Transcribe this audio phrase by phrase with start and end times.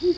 [0.00, 0.14] E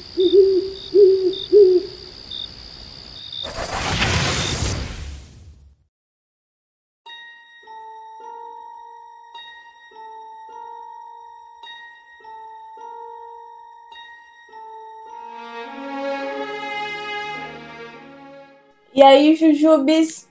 [19.02, 20.28] aí, Jujubes?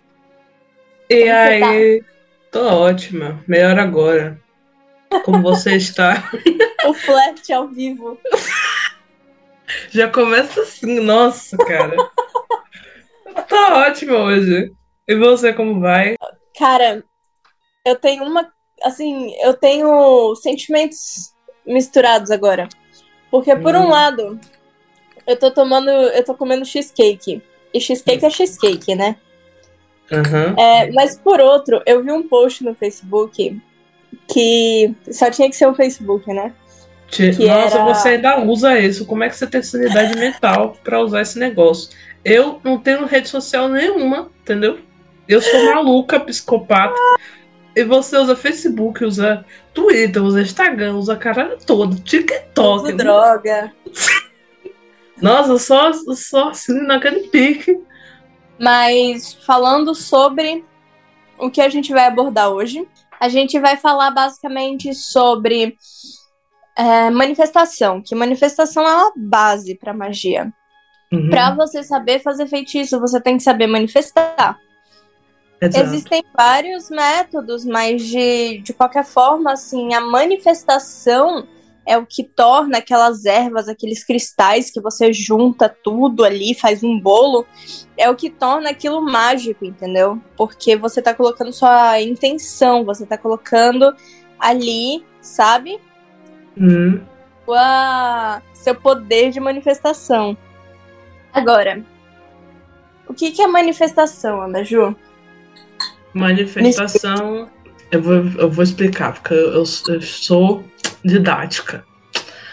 [1.10, 2.04] E aí,
[2.52, 3.44] tô ótima.
[3.48, 4.40] Melhor agora.
[5.26, 6.32] Como você está?
[6.86, 8.18] O flerte ao vivo.
[9.92, 11.96] Já começa assim, nossa, cara.
[13.48, 14.72] Tá ótima hoje.
[15.08, 16.16] E você, como vai?
[16.58, 17.04] Cara,
[17.86, 18.52] eu tenho uma.
[18.84, 21.34] Assim, eu tenho sentimentos
[21.66, 22.68] misturados agora.
[23.32, 23.90] Porque, por um Hum.
[23.90, 24.40] lado,
[25.26, 25.90] eu tô tomando.
[25.90, 27.42] Eu tô comendo cheesecake.
[27.74, 29.16] E cheesecake é cheesecake, né?
[30.12, 30.56] Aham.
[30.58, 33.60] É, mas por outro, eu vi um post no Facebook
[34.28, 36.54] que só tinha que ser o Facebook, né?
[37.10, 39.06] Te- Nossa, era- você ainda usa isso.
[39.06, 41.90] Como é que você tem sanidade mental pra usar esse negócio?
[42.24, 44.80] Eu não tenho rede social nenhuma, entendeu?
[45.28, 46.96] Eu sou maluca, psicopata.
[47.76, 52.88] E você usa Facebook, usa Twitter, usa Instagram, usa a caralho todo, TikTok.
[52.88, 53.72] Uso droga.
[55.22, 57.78] Nossa, só, só assim naquele pique.
[58.60, 60.66] Mas falando sobre
[61.38, 62.86] o que a gente vai abordar hoje,
[63.20, 65.78] a gente vai falar basicamente sobre
[66.80, 70.50] é, manifestação, que manifestação é uma base para magia.
[71.12, 74.58] Uhum, Para você saber fazer feitiço, você tem que saber manifestar.
[75.62, 75.86] exato.
[75.86, 81.46] Existem vários métodos, mas de, de qualquer forma, assim, a manifestação
[81.86, 86.98] é o que torna aquelas ervas, aqueles cristais que você junta tudo ali, faz um
[86.98, 87.46] bolo,
[87.98, 90.18] é o que torna aquilo mágico, entendeu?
[90.38, 93.94] Porque você tá colocando sua intenção, você tá colocando
[94.40, 95.78] ali, sabe?
[96.60, 97.02] Uhum.
[97.46, 100.38] Sua, seu poder de manifestação.
[101.34, 101.84] Agora,
[103.08, 104.96] o que, que é manifestação, Ana Ju?
[106.14, 107.50] Manifestação.
[107.92, 110.64] Eu vou, eu vou explicar, porque eu, eu sou
[111.04, 111.84] didática.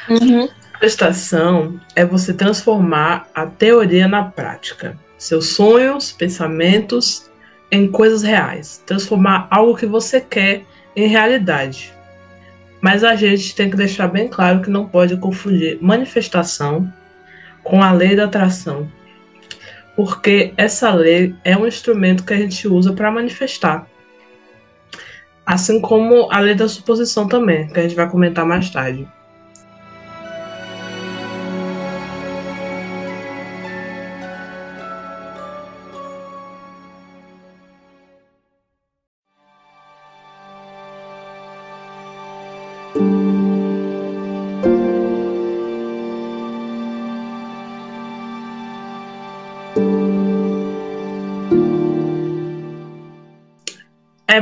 [0.09, 0.49] Uhum.
[0.75, 4.99] Manifestação é você transformar a teoria na prática.
[5.19, 7.31] Seus sonhos, pensamentos
[7.71, 8.83] em coisas reais.
[8.87, 10.65] Transformar algo que você quer
[10.95, 11.96] em realidade.
[12.87, 16.89] Mas a gente tem que deixar bem claro que não pode confundir manifestação
[17.65, 18.89] com a lei da atração.
[19.97, 23.89] Porque essa lei é um instrumento que a gente usa para manifestar.
[25.45, 29.05] Assim como a lei da suposição também, que a gente vai comentar mais tarde.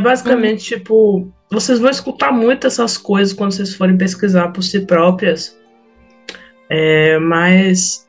[0.04, 5.56] Basicamente tipo, vocês vão escutar muito essas coisas quando vocês forem pesquisar por si próprias.
[6.70, 8.04] É, mas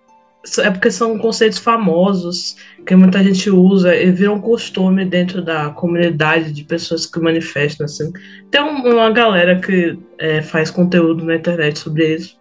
[0.59, 6.51] é porque são conceitos famosos que muita gente usa e viram costume dentro da comunidade
[6.51, 8.11] de pessoas que manifestam assim.
[8.51, 12.37] Tem um- uma galera que é, faz conteúdo na internet sobre isso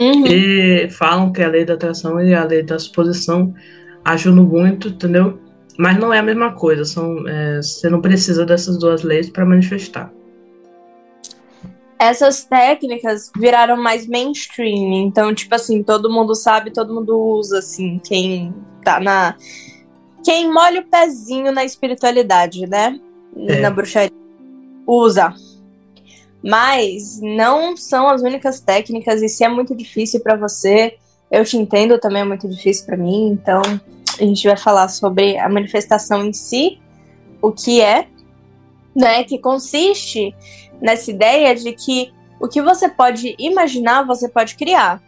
[0.00, 0.26] Uhum.
[0.26, 3.54] e falam que a lei da atração e a lei da suposição
[4.04, 5.38] ajudam muito, entendeu?
[5.78, 6.84] Mas não é a mesma coisa.
[6.84, 10.12] São, é, você não precisa dessas duas leis para manifestar.
[11.98, 18.00] Essas técnicas viraram mais mainstream, então, tipo assim, todo mundo sabe, todo mundo usa, assim,
[18.04, 19.36] quem tá na.
[20.24, 22.98] Quem molha o pezinho na espiritualidade, né?
[23.36, 23.60] É.
[23.60, 24.12] Na bruxaria.
[24.86, 25.34] Usa.
[26.42, 30.96] Mas não são as únicas técnicas, e se é muito difícil pra você,
[31.30, 33.62] eu te entendo, também é muito difícil pra mim, então
[34.18, 36.78] a gente vai falar sobre a manifestação em si,
[37.40, 38.08] o que é,
[38.94, 39.24] né?
[39.24, 40.34] Que consiste
[40.80, 45.02] nessa ideia de que o que você pode imaginar, você pode criar.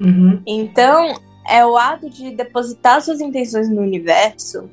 [0.00, 0.42] Uhum.
[0.46, 1.14] Então,
[1.48, 4.70] é o ato de depositar suas intenções no universo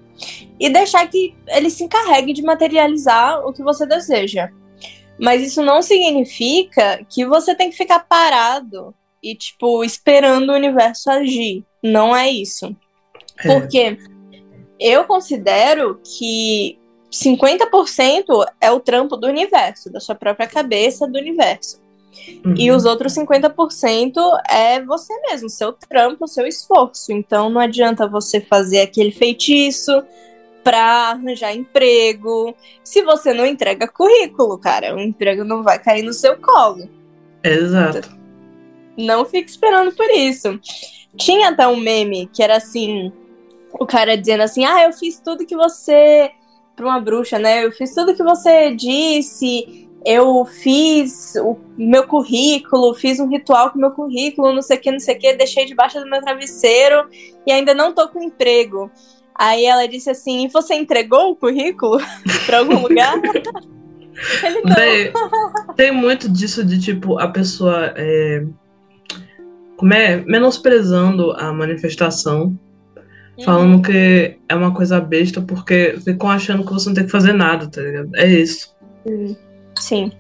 [0.60, 4.50] e deixar que ele se encarregue de materializar o que você deseja.
[5.20, 11.10] Mas isso não significa que você tem que ficar parado e, tipo, esperando o universo
[11.10, 11.64] agir.
[11.84, 12.76] Não é isso.
[13.44, 13.48] É.
[13.48, 13.98] Porque
[14.80, 16.80] eu considero que
[17.12, 21.82] 50% é o trampo do universo, da sua própria cabeça, do universo.
[22.46, 22.54] Uhum.
[22.58, 24.16] E os outros 50%
[24.50, 27.12] é você mesmo, seu trampo, seu esforço.
[27.12, 30.04] Então não adianta você fazer aquele feitiço
[30.64, 32.56] pra arranjar emprego.
[32.84, 36.90] Se você não entrega currículo, cara, o emprego não vai cair no seu colo.
[37.44, 38.18] Exato.
[38.98, 40.60] Não fique esperando por isso.
[41.16, 43.12] Tinha até um meme que era assim:
[43.74, 46.32] o cara dizendo assim, ah, eu fiz tudo que você.
[46.76, 47.66] Pra uma bruxa, né?
[47.66, 53.78] Eu fiz tudo que você disse, eu fiz o meu currículo, fiz um ritual com
[53.78, 56.22] o meu currículo, não sei o que, não sei o que, deixei debaixo do meu
[56.22, 57.10] travesseiro
[57.46, 58.90] e ainda não tô com emprego.
[59.36, 62.00] Aí ela disse assim: e você entregou o currículo
[62.46, 63.20] para algum lugar?
[64.44, 64.62] Ele.
[64.74, 65.14] Tem,
[65.78, 68.44] tem, muito disso de tipo, a pessoa é,
[69.78, 72.58] como é, menosprezando a manifestação,
[73.40, 73.46] uhum.
[73.46, 77.34] falando que é uma coisa besta porque ficam achando que você não tem que fazer
[77.34, 78.16] nada, tá ligado?
[78.16, 78.76] É isso.
[79.78, 80.12] Sim.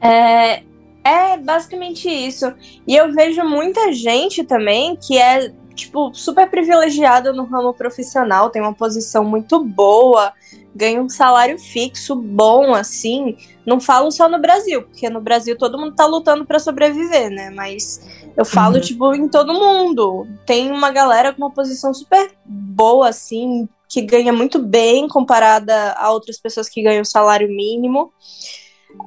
[0.00, 0.62] É,
[1.04, 2.52] é basicamente isso.
[2.86, 8.62] E eu vejo muita gente também que é tipo, super privilegiada no ramo profissional, tem
[8.62, 10.32] uma posição muito boa,
[10.74, 13.36] ganha um salário fixo bom, assim.
[13.66, 17.50] Não falo só no Brasil, porque no Brasil todo mundo tá lutando para sobreviver, né?
[17.50, 18.00] Mas
[18.36, 18.80] eu falo, uhum.
[18.80, 20.26] tipo, em todo mundo.
[20.44, 26.10] Tem uma galera com uma posição super boa, assim, que ganha muito bem comparada a
[26.10, 28.12] outras pessoas que ganham salário mínimo.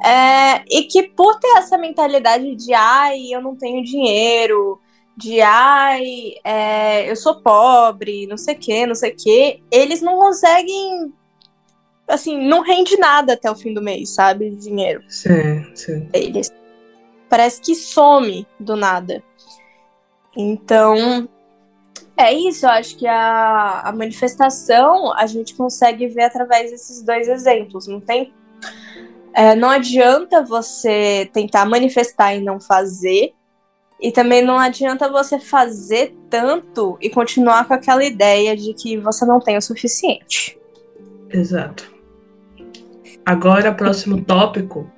[0.03, 4.79] É, e que por ter essa mentalidade de ai, eu não tenho dinheiro,
[5.17, 9.99] de ai, é, eu sou pobre, não sei o que, não sei o que, eles
[9.99, 11.11] não conseguem.
[12.07, 14.51] Assim, não rende nada até o fim do mês, sabe?
[14.51, 15.03] De dinheiro.
[15.09, 16.07] Sim, sim.
[16.13, 16.53] Eles.
[17.27, 19.21] Parece que some do nada.
[20.37, 21.27] Então,
[22.15, 22.67] é isso.
[22.67, 27.87] Eu acho que a, a manifestação a gente consegue ver através desses dois exemplos.
[27.87, 28.31] Não tem.
[29.33, 33.33] É, não adianta você tentar manifestar e não fazer,
[33.99, 39.25] e também não adianta você fazer tanto e continuar com aquela ideia de que você
[39.25, 40.57] não tem o suficiente.
[41.29, 41.91] Exato.
[43.25, 44.89] Agora, próximo tópico.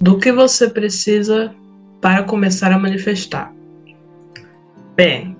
[0.00, 1.54] Do que você precisa
[2.00, 3.54] para começar a manifestar?
[4.96, 5.36] Bem,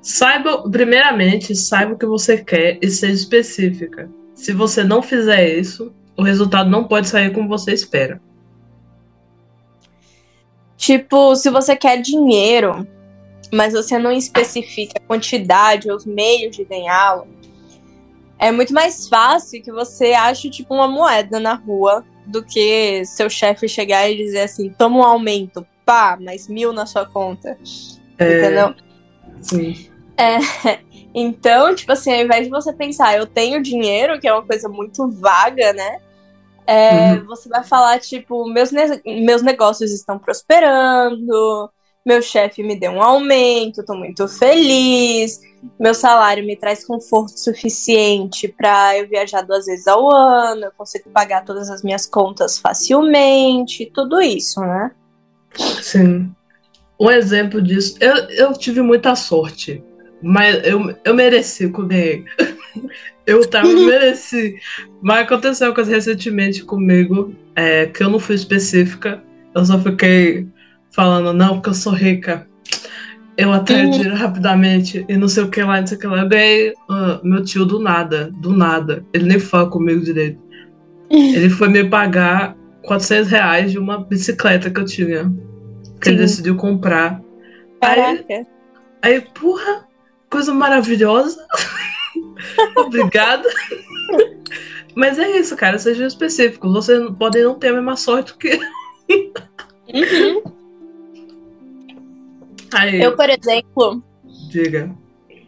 [0.00, 4.08] saiba, primeiramente, saiba o que você quer e seja específica.
[4.34, 8.20] Se você não fizer isso, o resultado não pode sair como você espera.
[10.76, 12.86] Tipo, se você quer dinheiro,
[13.52, 17.26] mas você não especifica a quantidade ou os meios de ganhá-lo,
[18.38, 23.30] é muito mais fácil que você ache, tipo, uma moeda na rua do que seu
[23.30, 27.56] chefe chegar e dizer assim: toma um aumento, pá, mais mil na sua conta.
[28.18, 28.38] É...
[28.38, 28.74] Entendeu?
[29.40, 29.90] Sim.
[30.18, 30.38] É,
[31.14, 34.68] então, tipo assim, ao invés de você pensar, eu tenho dinheiro, que é uma coisa
[34.68, 36.00] muito vaga, né?
[36.66, 37.26] É, uhum.
[37.26, 41.70] Você vai falar, tipo, meus, ne meus negócios estão prosperando,
[42.04, 45.40] meu chefe me deu um aumento, tô muito feliz,
[45.78, 51.10] meu salário me traz conforto suficiente para eu viajar duas vezes ao ano, eu consigo
[51.10, 54.90] pagar todas as minhas contas facilmente, tudo isso, né?
[55.82, 56.32] Sim.
[56.98, 59.82] Um exemplo disso, eu, eu tive muita sorte,
[60.22, 62.24] mas eu, eu mereci que
[63.26, 63.40] eu.
[63.40, 64.56] Eu tava mereci.
[65.02, 69.22] Mas aconteceu uma coisa recentemente comigo, é, que eu não fui específica.
[69.54, 70.46] Eu só fiquei
[70.90, 72.46] falando, não, porque eu sou rica.
[73.36, 76.22] Eu atraio dinheiro rapidamente e não sei o que lá, não sei o que lá.
[76.22, 79.04] Eu ganhei uh, meu tio do nada, do nada.
[79.12, 80.40] Ele nem fala comigo direito.
[81.10, 85.32] Ele foi me pagar 400 reais de uma bicicleta que eu tinha.
[86.00, 86.10] Que Sim.
[86.10, 87.20] ele decidiu comprar.
[87.80, 88.24] Caraca.
[88.28, 88.46] Aí,
[89.02, 89.86] aí, porra,
[90.30, 91.46] coisa maravilhosa.
[92.76, 93.48] Obrigada.
[94.94, 95.78] Mas é isso, cara.
[95.78, 96.72] Seja específico.
[96.72, 98.58] Vocês podem não ter a mesma sorte que.
[99.92, 100.42] Uhum.
[102.72, 104.02] Aí, eu, por exemplo.
[104.50, 104.90] Diga.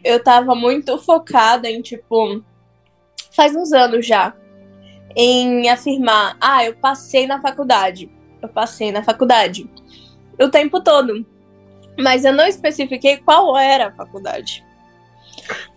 [0.03, 2.43] Eu tava muito focada em, tipo.
[3.31, 4.33] Faz uns anos já.
[5.15, 8.09] Em afirmar: ah, eu passei na faculdade.
[8.41, 9.69] Eu passei na faculdade.
[10.39, 11.25] O tempo todo.
[11.99, 14.65] Mas eu não especifiquei qual era a faculdade.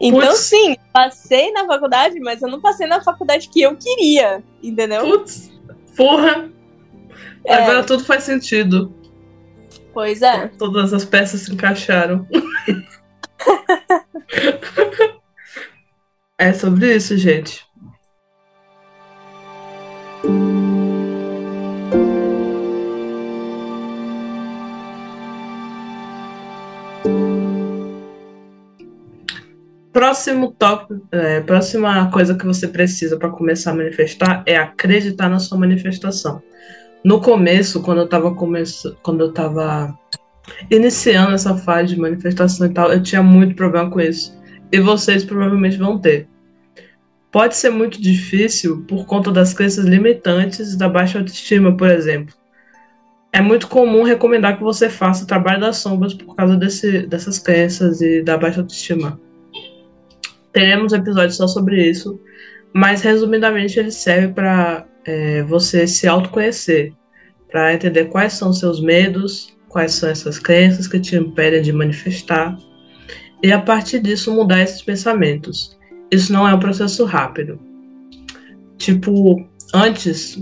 [0.00, 5.02] Então, sim, passei na faculdade, mas eu não passei na faculdade que eu queria, entendeu?
[5.02, 5.50] Putz,
[5.96, 6.50] porra!
[7.44, 7.54] É.
[7.54, 8.94] Agora tudo faz sentido.
[9.92, 10.48] Pois é.
[10.58, 12.26] Todas as peças se encaixaram.
[16.38, 17.66] é sobre isso, gente.
[29.92, 35.38] Próximo tópico, é, próxima coisa que você precisa para começar a manifestar é acreditar na
[35.38, 36.42] sua manifestação.
[37.04, 38.34] No começo, quando eu estava
[39.02, 39.94] quando eu tava
[40.70, 44.34] iniciando essa fase de manifestação e tal, eu tinha muito problema com isso.
[44.72, 46.26] E vocês provavelmente vão ter.
[47.30, 52.34] Pode ser muito difícil por conta das crenças limitantes da baixa autoestima, por exemplo.
[53.32, 57.38] é muito comum recomendar que você faça o trabalho das sombras por causa desse, dessas
[57.38, 59.18] crenças e da baixa autoestima.
[60.52, 62.20] Teremos episódios só sobre isso,
[62.72, 66.92] mas resumidamente ele serve para é, você se autoconhecer,
[67.50, 72.56] para entender quais são seus medos, quais são essas crenças que te impedem de manifestar,
[73.42, 75.78] e a partir disso mudar esses pensamentos.
[76.10, 77.58] Isso não é um processo rápido.
[78.76, 80.38] Tipo, antes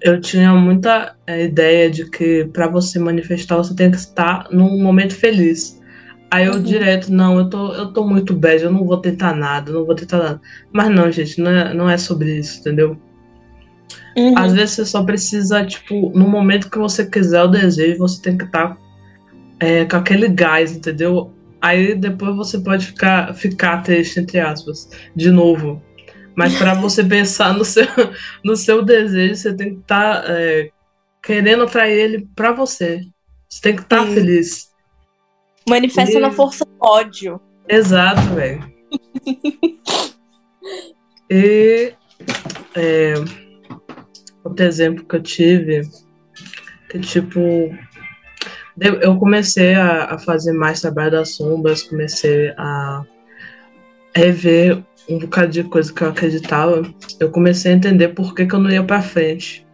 [0.00, 4.82] eu tinha muita é, ideia de que para você manifestar você tem que estar num
[4.82, 5.80] momento feliz.
[6.32, 6.62] Aí eu uhum.
[6.62, 9.94] direto, não, eu tô, eu tô muito bad, eu não vou tentar nada, não vou
[9.94, 10.40] tentar nada.
[10.72, 12.96] Mas não, gente, não é, não é sobre isso, entendeu?
[14.16, 14.38] Uhum.
[14.38, 18.38] Às vezes você só precisa, tipo, no momento que você quiser o desejo, você tem
[18.38, 18.78] que estar
[19.60, 21.30] é, com aquele gás, entendeu?
[21.60, 25.82] Aí depois você pode ficar, ficar triste, entre aspas, de novo.
[26.34, 27.84] Mas para você pensar no seu,
[28.42, 30.70] no seu desejo, você tem que estar tá, é,
[31.22, 33.02] querendo atrair ele para você.
[33.50, 34.71] Você tem que estar tá feliz.
[35.68, 36.20] Manifesta e...
[36.20, 37.40] na força do ódio.
[37.68, 38.72] Exato, velho.
[41.30, 41.94] e
[42.74, 43.14] é,
[44.44, 45.82] outro exemplo que eu tive,
[46.90, 47.40] que tipo,
[49.00, 53.04] eu comecei a, a fazer mais trabalho das sombras, comecei a
[54.14, 56.82] rever um bocado de coisa que eu acreditava,
[57.18, 59.66] eu comecei a entender por que, que eu não ia para frente.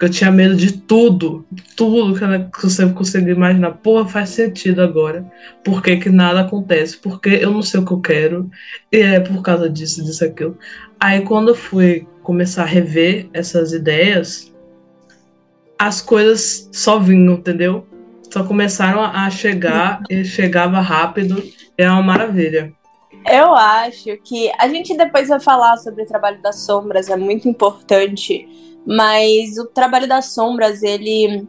[0.00, 2.14] Eu tinha medo de tudo, tudo
[2.50, 3.72] que você conseguir imaginar.
[3.72, 5.30] Porra, faz sentido agora.
[5.62, 6.96] Por que, que nada acontece?
[6.96, 8.50] Porque eu não sei o que eu quero.
[8.90, 10.56] E é por causa disso, disso, aquilo.
[10.98, 14.50] Aí quando eu fui começar a rever essas ideias,
[15.78, 17.86] as coisas só vinham, entendeu?
[18.32, 21.42] Só começaram a chegar e chegava rápido.
[21.76, 22.72] É uma maravilha.
[23.26, 27.48] Eu acho que a gente depois vai falar sobre o trabalho das sombras, é muito
[27.48, 28.48] importante,
[28.86, 31.46] mas o trabalho das sombras, ele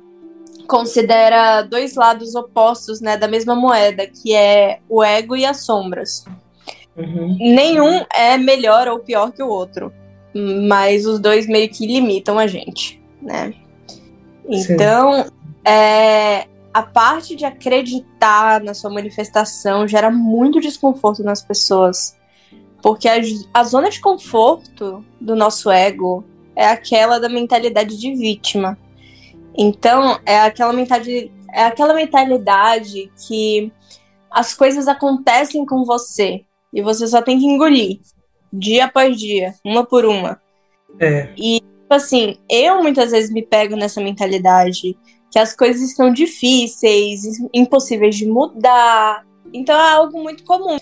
[0.67, 6.25] considera dois lados opostos, né, da mesma moeda, que é o ego e as sombras.
[6.95, 7.37] Uhum.
[7.39, 9.93] Nenhum é melhor ou pior que o outro,
[10.67, 13.53] mas os dois meio que limitam a gente, né?
[14.47, 15.25] Então,
[15.63, 22.17] é, a parte de acreditar na sua manifestação gera muito desconforto nas pessoas.
[22.81, 23.15] Porque a,
[23.53, 26.23] a, zona de conforto do nosso ego
[26.61, 28.77] é aquela da mentalidade de vítima.
[29.57, 33.71] Então, é aquela mentalidade, é aquela mentalidade que
[34.29, 37.99] as coisas acontecem com você e você só tem que engolir
[38.53, 40.39] dia após dia, uma por uma.
[40.99, 41.29] É.
[41.37, 44.97] E, tipo assim, eu muitas vezes me pego nessa mentalidade
[45.31, 47.21] que as coisas estão difíceis,
[47.53, 49.25] impossíveis de mudar.
[49.53, 50.77] Então é algo muito comum.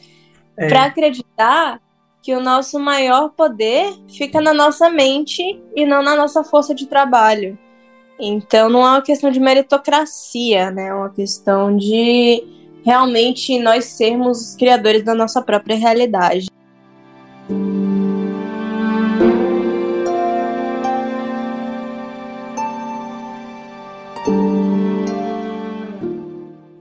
[0.58, 0.68] É.
[0.68, 1.80] Para acreditar
[2.22, 6.86] que o nosso maior poder fica na nossa mente e não na nossa força de
[6.86, 7.58] trabalho.
[8.20, 10.88] Então não é uma questão de meritocracia, né?
[10.88, 12.44] É uma questão de
[12.84, 16.48] realmente nós sermos os criadores da nossa própria realidade.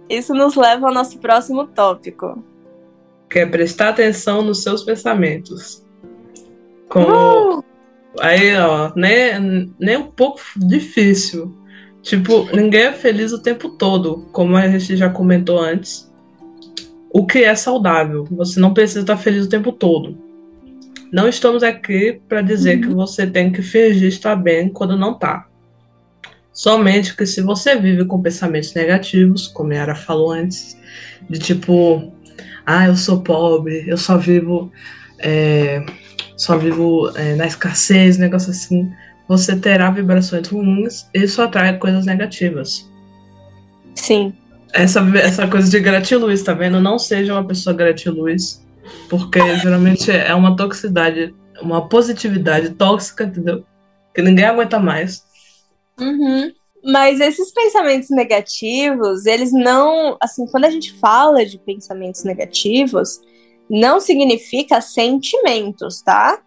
[0.08, 2.42] Isso nos leva ao nosso próximo tópico.
[3.28, 5.84] Que é prestar atenção nos seus pensamentos.
[6.88, 7.58] Como.
[7.58, 7.64] Uh!
[8.20, 11.54] Aí, ó, nem, nem um pouco difícil.
[12.02, 16.10] Tipo, ninguém é feliz o tempo todo, como a gente já comentou antes.
[17.10, 18.26] O que é saudável.
[18.30, 20.16] Você não precisa estar feliz o tempo todo.
[21.12, 22.80] Não estamos aqui para dizer uhum.
[22.82, 25.46] que você tem que fingir estar bem quando não está.
[26.52, 30.76] Somente que se você vive com pensamentos negativos, como a Yara falou antes,
[31.30, 32.12] de tipo,
[32.68, 34.70] ah, eu sou pobre, eu só vivo,
[35.18, 35.82] é,
[36.36, 38.92] só vivo é, na escassez, negócio assim,
[39.26, 42.86] você terá vibrações ruins e isso atrai coisas negativas.
[43.94, 44.34] Sim.
[44.74, 46.78] Essa, essa coisa de gratiluz, tá vendo?
[46.78, 48.62] Não seja uma pessoa gratiluz,
[49.08, 53.64] porque geralmente é uma toxicidade, uma positividade tóxica, entendeu?
[54.14, 55.24] Que ninguém aguenta mais.
[55.98, 56.52] Uhum.
[56.88, 60.16] Mas esses pensamentos negativos, eles não.
[60.22, 63.20] Assim, quando a gente fala de pensamentos negativos,
[63.68, 66.42] não significa sentimentos, tá?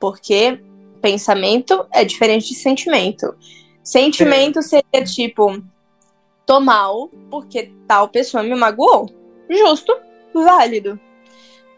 [0.00, 0.60] Porque
[1.00, 3.32] pensamento é diferente de sentimento.
[3.80, 5.62] Sentimento seria tipo,
[6.44, 9.08] tô mal porque tal pessoa me magoou.
[9.48, 9.96] Justo,
[10.34, 10.98] válido.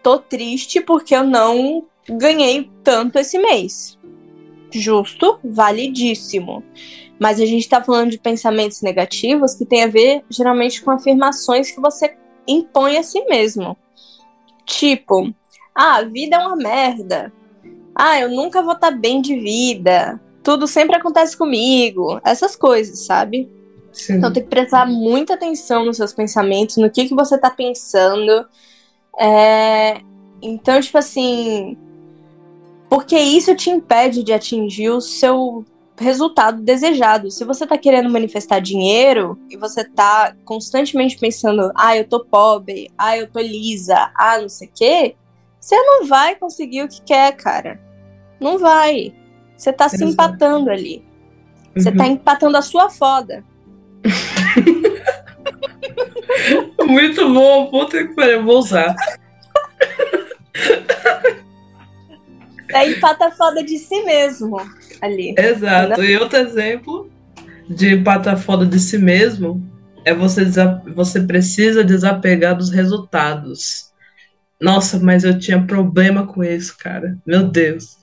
[0.03, 3.99] Tô triste porque eu não ganhei tanto esse mês.
[4.71, 6.65] Justo, validíssimo.
[7.19, 11.71] Mas a gente está falando de pensamentos negativos que tem a ver geralmente com afirmações
[11.71, 13.77] que você impõe a si mesmo.
[14.65, 15.35] Tipo,
[15.75, 17.33] ah, a vida é uma merda.
[17.95, 20.21] Ah, eu nunca vou estar tá bem de vida.
[20.43, 23.51] tudo sempre acontece comigo, essas coisas, sabe?
[23.93, 24.15] Sim.
[24.15, 28.47] Então tem que prestar muita atenção nos seus pensamentos, no que, que você tá pensando.
[29.19, 30.01] É...
[30.41, 31.77] Então, tipo assim.
[32.89, 35.65] Porque isso te impede de atingir o seu
[35.99, 37.31] resultado desejado.
[37.31, 42.91] Se você tá querendo manifestar dinheiro e você tá constantemente pensando, ah, eu tô pobre,
[42.97, 45.17] ah, eu tô lisa, ah, não sei o quê,
[45.61, 47.81] você não vai conseguir o que quer, cara.
[48.41, 49.13] Não vai.
[49.57, 49.99] Você tá Exato.
[49.99, 51.05] se empatando ali.
[51.75, 52.13] Você tá uhum.
[52.13, 53.45] empatando a sua foda.
[56.87, 58.95] Muito bom, puta que pariu, vou usar.
[62.71, 64.61] É empata foda de si mesmo
[65.01, 65.35] ali.
[65.37, 66.03] Exato.
[66.03, 67.11] E outro exemplo
[67.69, 69.63] de empata foda de si mesmo
[70.05, 70.45] é você,
[70.95, 73.89] você precisa desapegar dos resultados.
[74.61, 77.17] Nossa, mas eu tinha problema com isso, cara.
[77.27, 77.99] Meu Deus.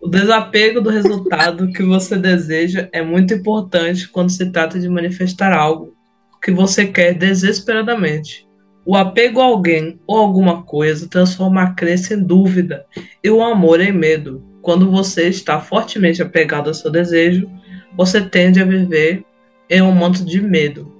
[0.00, 5.52] O desapego do resultado que você deseja é muito importante quando se trata de manifestar
[5.52, 5.92] algo
[6.40, 8.47] que você quer desesperadamente.
[8.88, 12.86] O apego a alguém ou alguma coisa transforma a crença em dúvida
[13.22, 14.42] e o amor em medo.
[14.62, 17.50] Quando você está fortemente apegado ao seu desejo,
[17.94, 19.22] você tende a viver
[19.68, 20.90] em um manto de medo.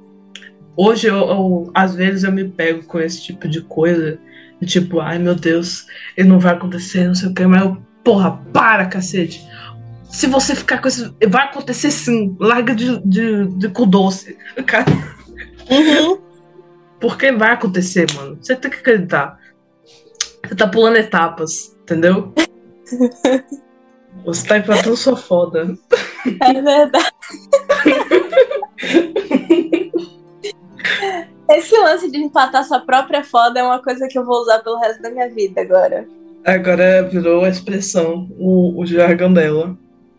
[0.76, 4.18] Hoje, eu, eu, às vezes, eu me pego com esse tipo de coisa,
[4.66, 8.38] tipo, ai meu Deus, ele não vai acontecer, não sei o que, mas eu Porra,
[8.52, 9.46] para, cacete.
[10.10, 11.14] Se você ficar com isso.
[11.28, 12.36] Vai acontecer sim.
[12.40, 14.36] Larga de, de, de cu doce.
[14.66, 14.86] Cara.
[15.70, 16.27] Uhum.
[17.00, 18.38] Porque vai acontecer, mano.
[18.40, 19.38] Você tem que acreditar.
[20.44, 22.32] Você tá pulando etapas, entendeu?
[24.24, 25.76] Você tá empatando sua foda.
[26.42, 27.08] É verdade.
[31.50, 34.78] Esse lance de empatar sua própria foda é uma coisa que eu vou usar pelo
[34.78, 36.06] resto da minha vida agora.
[36.44, 39.76] Agora virou a expressão, o, o jargão dela.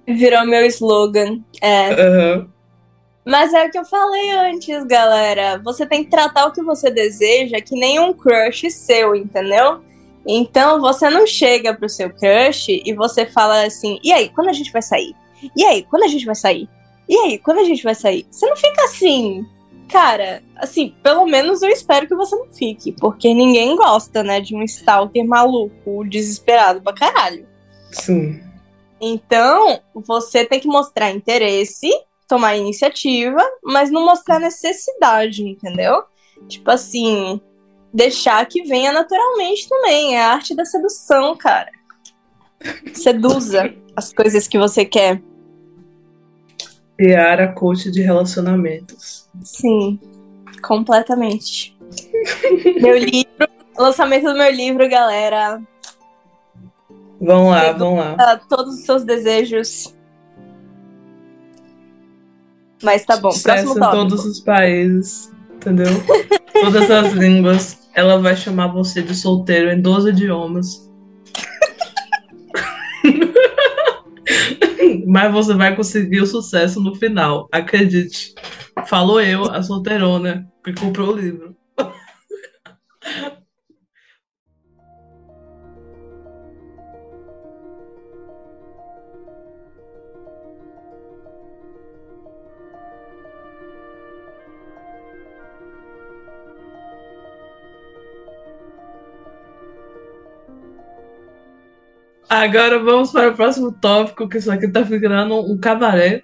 [0.07, 1.39] Virou meu slogan.
[1.61, 2.35] É.
[2.35, 2.47] Uhum.
[3.29, 5.61] Mas é o que eu falei antes, galera.
[5.63, 9.81] Você tem que tratar o que você deseja que nem um crush seu, entendeu?
[10.25, 14.53] Então você não chega pro seu crush e você fala assim: e aí, quando a
[14.53, 15.13] gente vai sair?
[15.55, 16.67] E aí, quando a gente vai sair?
[17.07, 18.25] E aí, quando a gente vai sair?
[18.31, 19.45] Você não fica assim,
[19.89, 24.55] Cara, assim, pelo menos eu espero que você não fique, porque ninguém gosta, né, de
[24.55, 27.47] um stalker maluco, desesperado pra caralho.
[27.91, 28.39] Sim.
[29.01, 31.89] Então, você tem que mostrar interesse,
[32.29, 36.03] tomar iniciativa, mas não mostrar necessidade, entendeu?
[36.47, 37.41] Tipo assim,
[37.91, 40.15] deixar que venha naturalmente também.
[40.15, 41.71] É a arte da sedução, cara.
[42.93, 45.21] Seduza as coisas que você quer.
[47.01, 49.27] Yara, coach de relacionamentos.
[49.41, 49.99] Sim,
[50.61, 51.75] completamente.
[52.79, 55.59] meu livro, lançamento do meu livro, galera.
[57.19, 58.37] Vão lá, vão lá.
[58.47, 59.95] Todos os seus desejos.
[62.81, 63.95] Mas tá bom, Sucesso próximo tópico.
[63.95, 65.87] em todos os países, entendeu?
[66.53, 67.77] Todas as línguas.
[67.95, 70.89] Ela vai chamar você de solteiro em 12 idiomas.
[75.07, 78.33] Mas você vai conseguir o sucesso no final, acredite.
[78.87, 81.55] Falou eu, a solteirona, que comprou o livro.
[102.29, 106.23] Agora vamos para o próximo tópico, que isso aqui tá ficando um cabaré.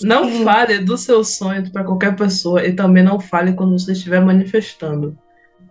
[0.00, 0.44] Não Sim.
[0.44, 5.18] fale do seu sonho para qualquer pessoa e também não fale quando você estiver manifestando.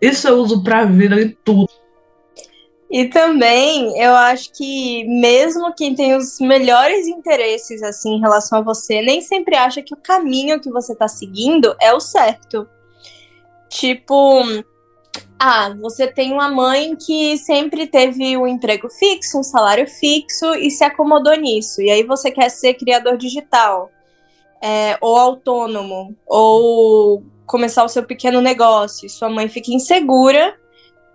[0.02, 1.70] Isso eu uso para a vida em tudo.
[2.92, 8.64] E também eu acho que mesmo quem tem os melhores interesses assim em relação a
[8.64, 12.68] você, nem sempre acha que o caminho que você está seguindo é o certo.
[13.70, 14.44] Tipo,
[15.40, 20.70] ah, você tem uma mãe que sempre teve um emprego fixo, um salário fixo e
[20.70, 21.82] se acomodou nisso.
[21.82, 23.90] E aí você quer ser criador digital,
[24.62, 29.10] é, ou autônomo, ou começar o seu pequeno negócio.
[29.10, 30.56] Sua mãe fica insegura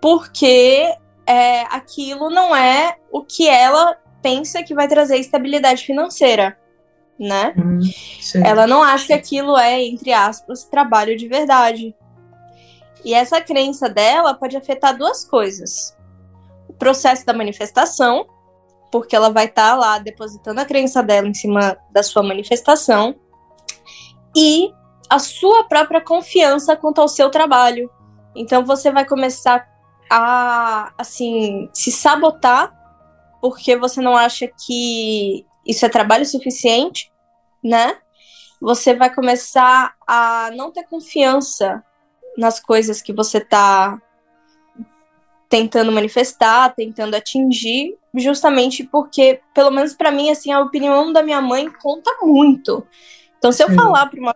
[0.01, 0.91] porque
[1.27, 6.57] é, aquilo não é o que ela pensa que vai trazer estabilidade financeira,
[7.19, 7.53] né?
[7.55, 7.79] Hum,
[8.43, 11.95] ela não acha que aquilo é, entre aspas, trabalho de verdade.
[13.05, 15.95] E essa crença dela pode afetar duas coisas:
[16.67, 18.27] o processo da manifestação,
[18.91, 23.15] porque ela vai estar tá lá depositando a crença dela em cima da sua manifestação,
[24.35, 24.73] e
[25.07, 27.91] a sua própria confiança quanto ao seu trabalho.
[28.35, 29.65] Então você vai começar
[30.09, 32.73] a assim se sabotar
[33.41, 37.11] porque você não acha que isso é trabalho suficiente,
[37.63, 37.95] né?
[38.59, 41.83] Você vai começar a não ter confiança
[42.37, 43.99] nas coisas que você tá
[45.49, 51.41] tentando manifestar, tentando atingir, justamente porque, pelo menos para mim, assim, a opinião da minha
[51.41, 52.85] mãe conta muito.
[53.37, 53.75] Então, se eu Sim.
[53.75, 54.35] falar para uma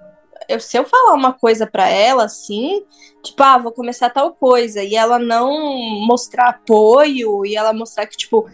[0.49, 2.83] eu, se eu falar uma coisa para ela, assim,
[3.21, 8.17] tipo, ah, vou começar tal coisa, e ela não mostrar apoio, e ela mostrar que,
[8.17, 8.49] tipo,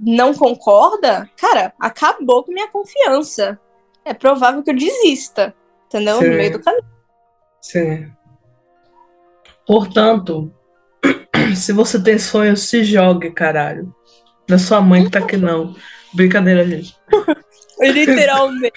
[0.00, 3.58] não concorda, cara, acabou com minha confiança.
[4.04, 5.52] É provável que eu desista,
[5.86, 6.18] entendeu?
[6.18, 6.30] Sim.
[6.30, 6.84] No meio do caminho.
[7.60, 8.12] Sim.
[9.66, 10.52] Portanto,
[11.56, 13.94] se você tem sonhos, se jogue, caralho.
[14.48, 15.74] É sua mãe que tá aqui, não.
[16.14, 16.96] Brincadeira, gente.
[17.80, 18.72] Literalmente.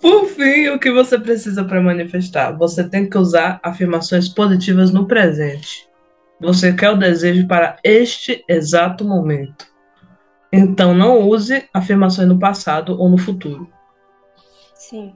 [0.00, 2.56] Por fim, o que você precisa para manifestar?
[2.58, 5.88] Você tem que usar afirmações positivas no presente.
[6.40, 9.64] Você quer o desejo para este exato momento.
[10.52, 13.70] Então, não use afirmações no passado ou no futuro.
[14.74, 15.14] Sim.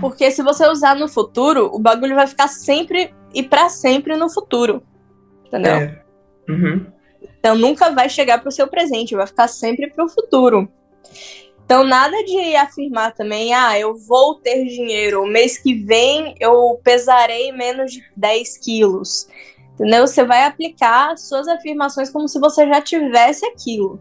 [0.00, 4.28] Porque se você usar no futuro, o bagulho vai ficar sempre e para sempre no
[4.28, 4.82] futuro.
[5.46, 5.72] Entendeu?
[5.72, 6.04] É.
[6.48, 6.86] Uhum.
[7.38, 10.68] Então nunca vai chegar para o seu presente, vai ficar sempre para o futuro.
[11.64, 16.78] Então nada de afirmar também, ah, eu vou ter dinheiro, o mês que vem eu
[16.82, 19.28] pesarei menos de 10 quilos.
[19.74, 20.06] Entendeu?
[20.06, 24.00] Você vai aplicar suas afirmações como se você já tivesse aquilo.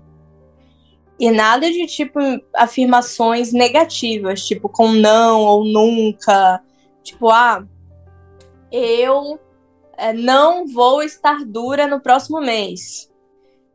[1.20, 2.20] E nada de tipo
[2.56, 6.62] afirmações negativas, tipo com não ou nunca.
[7.04, 7.66] Tipo, ah,
[8.72, 9.40] eu
[9.98, 13.12] é, não vou estar dura no próximo mês.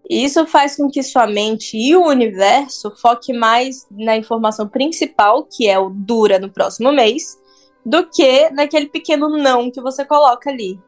[0.08, 5.68] Isso faz com que sua mente e o universo foque mais na informação principal, que
[5.68, 7.38] é o dura no próximo mês,
[7.84, 10.80] do que naquele pequeno não que você coloca ali.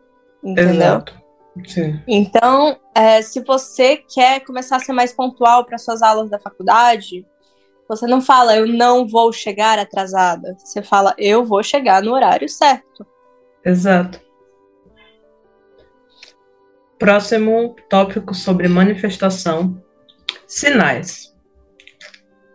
[0.43, 0.75] Entendeu?
[0.75, 1.20] Exato.
[1.67, 2.01] Sim.
[2.07, 7.27] Então, é, se você quer começar a ser mais pontual para suas aulas da faculdade,
[7.89, 10.57] você não fala eu não vou chegar atrasada.
[10.59, 13.05] Você fala eu vou chegar no horário certo.
[13.65, 14.21] Exato.
[16.99, 19.83] Próximo tópico sobre manifestação:
[20.47, 21.35] sinais.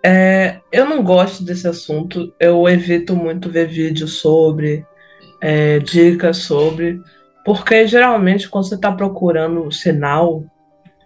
[0.07, 4.85] É, eu não gosto desse assunto, eu evito muito ver vídeos sobre,
[5.41, 7.01] é, dicas sobre,
[7.45, 10.43] porque geralmente quando você está procurando sinal,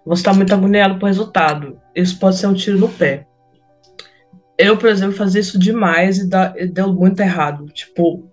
[0.05, 1.79] você está muito agoniado com o resultado.
[1.93, 3.27] Isso pode ser um tiro no pé.
[4.57, 7.65] Eu, por exemplo, fazia isso demais e, dá, e deu muito errado.
[7.67, 8.29] Tipo,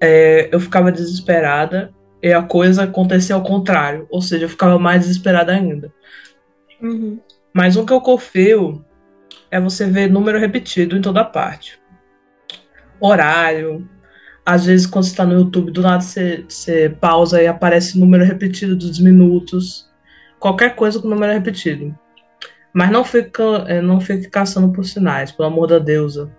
[0.00, 5.02] é, eu ficava desesperada e a coisa acontecia ao contrário, ou seja, eu ficava mais
[5.02, 5.92] desesperada ainda.
[6.82, 7.20] Uhum.
[7.54, 8.84] Mas um que eu confio
[9.50, 11.80] é você ver número repetido em toda parte.
[13.00, 13.88] Horário.
[14.46, 18.24] Às vezes, quando você está no YouTube, do nada você, você pausa e aparece número
[18.24, 19.90] repetido dos minutos.
[20.38, 21.98] Qualquer coisa com número repetido.
[22.72, 26.30] Mas não fica, é, não fique caçando por sinais, pelo amor da deusa.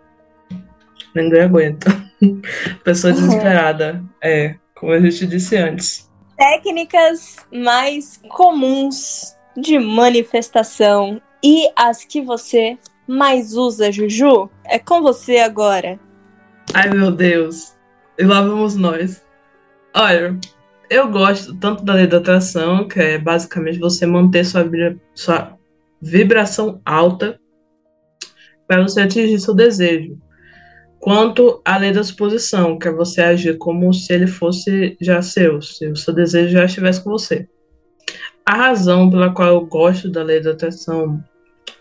[1.13, 1.91] Ninguém aguenta.
[2.85, 3.19] Pessoa uhum.
[3.19, 4.01] desesperada.
[4.23, 6.09] É como a gente disse antes.
[6.37, 14.49] Técnicas mais comuns de manifestação e as que você mais usa, Juju?
[14.63, 15.99] É com você agora.
[16.73, 17.76] Ai, meu Deus.
[18.17, 19.23] E lá vamos nós.
[19.95, 20.37] Olha,
[20.89, 25.57] eu gosto tanto da lei da atração, que é basicamente você manter sua, vibra sua
[26.01, 27.39] vibração alta
[28.67, 30.17] para você atingir seu desejo
[30.99, 35.61] quanto à lei da suposição, que é você agir como se ele fosse já seu,
[35.61, 37.47] se o seu desejo já estivesse com você.
[38.45, 41.23] A razão pela qual eu gosto da lei da atração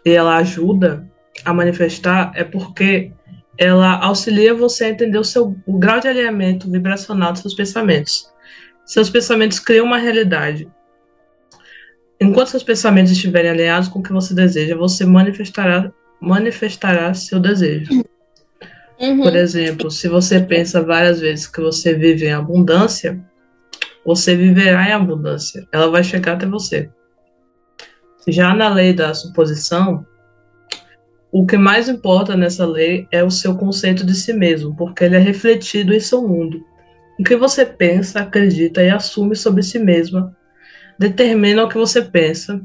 [0.05, 1.09] e ela ajuda
[1.45, 3.13] a manifestar é porque
[3.59, 8.31] ela auxilia você a entender o seu o grau de alinhamento vibracional dos seus pensamentos.
[8.85, 10.69] Seus pensamentos criam uma realidade.
[12.21, 17.93] Enquanto seus pensamentos estiverem alinhados com o que você deseja, você manifestará manifestará seu desejo.
[18.99, 19.23] Uhum.
[19.23, 23.23] Por exemplo, se você pensa várias vezes que você vive em abundância,
[24.05, 25.69] você viverá em abundância.
[25.71, 26.89] Ela vai chegar até você.
[28.27, 30.07] Já na lei da suposição,
[31.33, 35.17] o que mais importa nessa lei é o seu conceito de si mesmo, porque ele
[35.17, 36.65] é refletido em seu mundo.
[37.19, 40.37] O que você pensa, acredita e assume sobre si mesma
[40.99, 42.61] determina o que você pensa,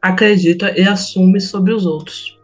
[0.00, 2.38] acredita e assume sobre os outros.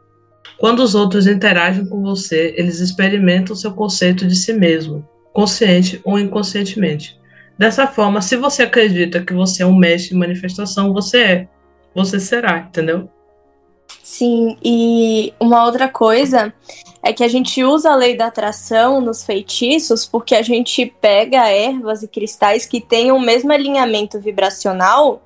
[0.59, 6.19] Quando os outros interagem com você, eles experimentam seu conceito de si mesmo, consciente ou
[6.19, 7.19] inconscientemente.
[7.59, 11.49] Dessa forma, se você acredita que você é um mestre em manifestação, você é.
[11.95, 13.09] Você será, entendeu?
[14.07, 16.55] Sim, e uma outra coisa
[17.03, 21.51] é que a gente usa a lei da atração nos feitiços porque a gente pega
[21.51, 25.21] ervas e cristais que têm o mesmo alinhamento vibracional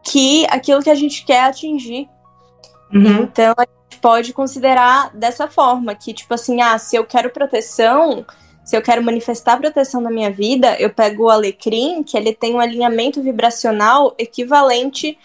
[0.00, 2.08] que aquilo que a gente quer atingir.
[2.94, 3.24] Uhum.
[3.24, 8.24] Então a gente pode considerar dessa forma, que tipo assim, ah, se eu quero proteção,
[8.64, 12.54] se eu quero manifestar proteção na minha vida, eu pego o alecrim, que ele tem
[12.54, 15.18] um alinhamento vibracional equivalente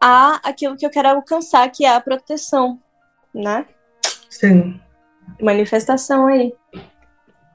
[0.00, 2.78] a aquilo que eu quero alcançar, que é a proteção,
[3.34, 3.66] né?
[4.28, 4.80] Sim.
[5.40, 6.52] Manifestação aí.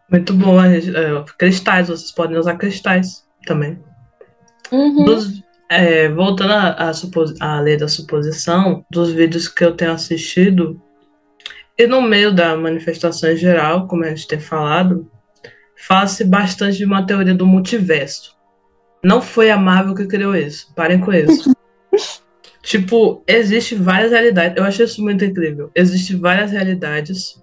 [0.09, 0.67] Muito boa.
[0.67, 0.81] É,
[1.37, 3.81] cristais, vocês podem usar cristais também.
[4.71, 5.05] Uhum.
[5.05, 6.51] Dos- é, voltando
[7.39, 10.81] à lei da suposição, dos vídeos que eu tenho assistido,
[11.77, 15.09] e no meio da manifestação em geral, como a gente tem falado,
[15.77, 18.35] fala-se bastante de uma teoria do multiverso.
[19.01, 21.55] Não foi a Marvel que criou isso, parem com isso.
[22.61, 25.71] tipo, existe várias realidades, eu achei isso muito incrível.
[25.75, 27.41] Existem várias realidades,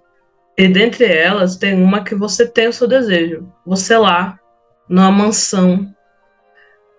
[0.57, 3.49] e dentre elas tem uma que você tem o seu desejo.
[3.65, 4.37] Você lá,
[4.89, 5.87] numa mansão,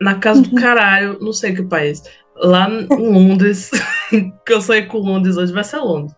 [0.01, 2.03] na casa do caralho, não sei que país.
[2.37, 3.71] Lá em Londres,
[4.11, 6.15] que eu saí com Londres hoje, vai ser Londres.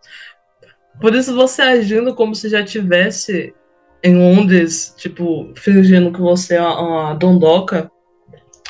[1.00, 3.52] Por isso você agindo como se já tivesse
[4.04, 7.90] em Londres, tipo, fingindo que você é uma, uma dondoca,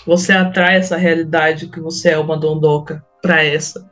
[0.07, 3.91] você atrai essa realidade que você é uma dondoca pra essa.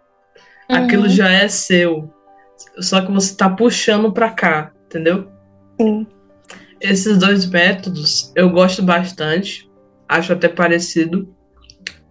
[0.69, 1.09] Aquilo Uhum.
[1.09, 2.13] já é seu.
[2.81, 5.29] Só que você tá puxando pra cá, entendeu?
[5.81, 6.07] Sim.
[6.81, 9.71] Esses dois métodos eu gosto bastante,
[10.09, 11.35] acho até parecido,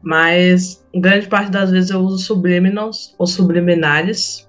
[0.01, 4.47] mas grande parte das vezes eu uso subliminals ou subliminares,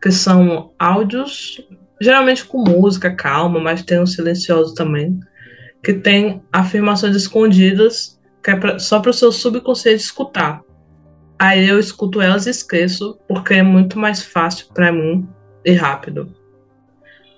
[0.00, 1.60] que são áudios,
[2.00, 5.18] geralmente com música calma, mas tem um silencioso também,
[5.82, 10.60] que tem afirmações escondidas que é pra- só para o seu subconsciente escutar.
[11.42, 15.28] Aí eu escuto elas e esqueço, porque é muito mais fácil para mim
[15.64, 16.32] e rápido.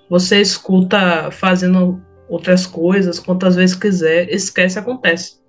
[0.07, 5.39] Você escuta fazendo outras coisas, quantas vezes quiser, esquece, acontece.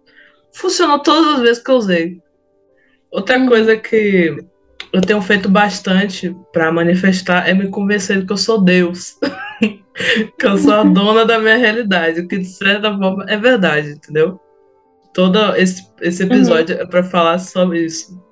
[0.55, 2.23] Funcionou todas as vezes que eu usei.
[3.11, 3.47] Outra Hum.
[3.47, 4.35] coisa que
[4.91, 9.19] eu tenho feito bastante para manifestar é me convencer de que eu sou Deus.
[10.41, 14.41] que eu sou a dona da minha realidade, que de certa forma é verdade, entendeu?
[15.13, 18.25] Todo esse, esse episódio é para falar sobre isso.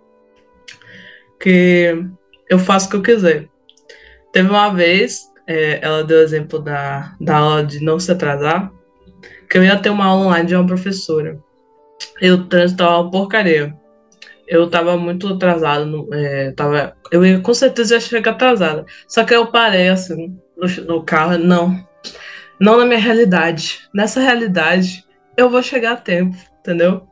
[1.41, 2.05] Que
[2.49, 3.49] eu faço o que eu quiser.
[4.33, 8.73] Teve uma vez, é, ela deu o exemplo da, da aula de não se atrasar,
[9.49, 11.39] que eu ia ter uma aula online de uma professora.
[12.21, 13.75] E o trânsito tava uma porcaria.
[14.47, 18.85] Eu tava muito atrasado, no- é, tava, eu ia, com certeza ia chegar atrasada.
[19.09, 21.87] Só que eu parei assim no, no carro, não.
[22.61, 23.89] Não na minha realidade.
[23.95, 25.05] Nessa realidade,
[25.37, 27.07] eu vou chegar a tempo, entendeu?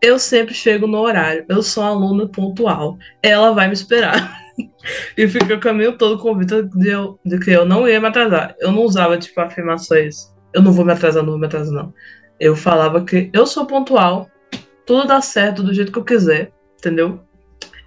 [0.00, 1.44] Eu sempre chego no horário.
[1.48, 2.98] Eu sou aluna pontual.
[3.22, 4.36] Ela vai me esperar.
[5.16, 8.54] e fica o caminho todo convicta de, eu, de que eu não ia me atrasar.
[8.60, 10.34] Eu não usava, tipo, afirmações.
[10.52, 11.94] Eu não vou me atrasar, não vou me atrasar, não.
[12.38, 14.28] Eu falava que eu sou pontual,
[14.84, 17.20] tudo dá certo do jeito que eu quiser, entendeu?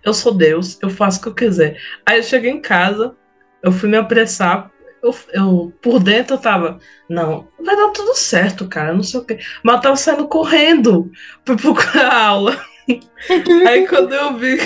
[0.04, 1.80] Eu sou Deus, eu faço o que eu quiser.
[2.06, 3.16] Aí eu cheguei em casa,
[3.62, 8.68] eu fui me apressar, eu, eu por dentro eu tava, não, vai dar tudo certo,
[8.68, 9.40] cara, não sei o quê.
[9.64, 11.12] Mas eu tava saindo correndo
[11.44, 12.58] pra procurar aula.
[13.68, 14.58] Aí quando eu vi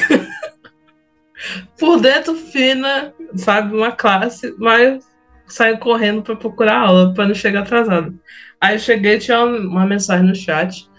[1.78, 5.04] por dentro fina, sabe, uma classe, mas
[5.48, 8.18] saiu correndo pra procurar aula, pra não chegar atrasado.
[8.60, 10.90] Aí eu cheguei, tinha uma, mensagem no chat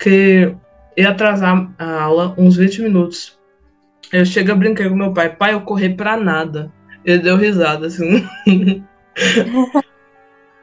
[0.00, 0.54] que
[0.96, 3.38] ia atrasar a aula uns 20 minutos.
[4.12, 6.70] Eu cheguei, brinquei com meu pai, pai, eu corri pra nada.
[7.04, 8.26] Ele deu risada, assim.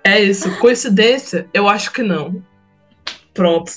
[0.03, 1.47] é isso, coincidência?
[1.53, 2.43] Eu acho que não.
[3.33, 3.71] Pronto.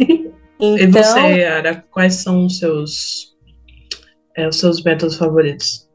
[0.00, 3.36] E Então, você, Yara, quais são os seus,
[4.34, 5.86] é, os seus métodos favoritos?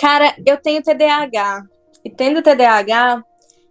[0.00, 1.64] cara, eu tenho TDAH.
[2.02, 3.22] E tendo TDAH,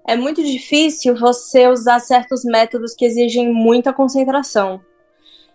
[0.07, 4.79] é muito difícil você usar certos métodos que exigem muita concentração.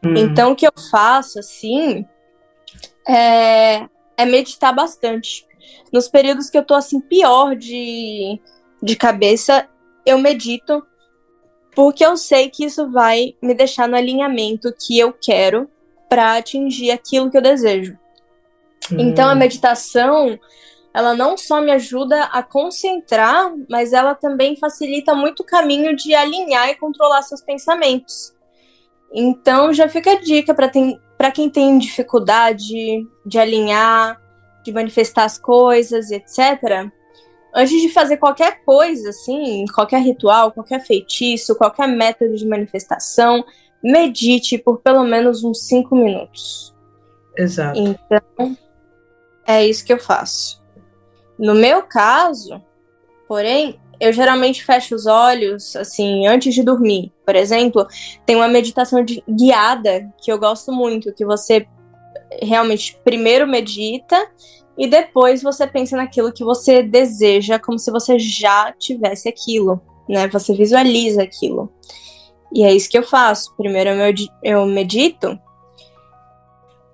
[0.05, 2.05] Hum, Então, o que eu faço, assim,
[3.09, 5.46] é, é meditar bastante.
[5.92, 8.40] Nos períodos que eu tô, assim, pior de,
[8.83, 9.68] de cabeça,
[10.05, 10.85] eu medito,
[11.74, 15.68] porque eu sei que isso vai me deixar no alinhamento que eu quero
[16.09, 17.98] para atingir aquilo que eu desejo.
[18.92, 20.38] Então, a hum, meditação,
[20.92, 26.14] ela não só me ajuda a concentrar, mas ela também facilita muito o caminho de
[26.14, 28.35] alinhar e controlar seus pensamentos.
[29.12, 30.70] Então, já fica a dica para
[31.30, 34.20] quem tem dificuldade de alinhar,
[34.64, 36.90] de manifestar as coisas, etc.
[37.54, 43.44] Antes de fazer qualquer coisa, assim, qualquer ritual, qualquer feitiço, qualquer método de manifestação,
[43.82, 46.74] medite por pelo menos uns cinco minutos.
[47.37, 47.78] Exato.
[47.78, 48.56] Então,
[49.46, 50.62] é isso que eu faço.
[51.38, 52.62] No meu caso,
[53.28, 57.12] porém, eu geralmente fecho os olhos, assim, antes de dormir.
[57.24, 57.87] Por exemplo,
[58.26, 61.66] tem uma meditação de, guiada que eu gosto muito, que você
[62.42, 64.16] realmente primeiro medita
[64.76, 70.26] e depois você pensa naquilo que você deseja, como se você já tivesse aquilo, né?
[70.28, 71.72] Você visualiza aquilo.
[72.52, 73.54] E é isso que eu faço.
[73.57, 73.90] Primeiro
[74.42, 75.38] eu medito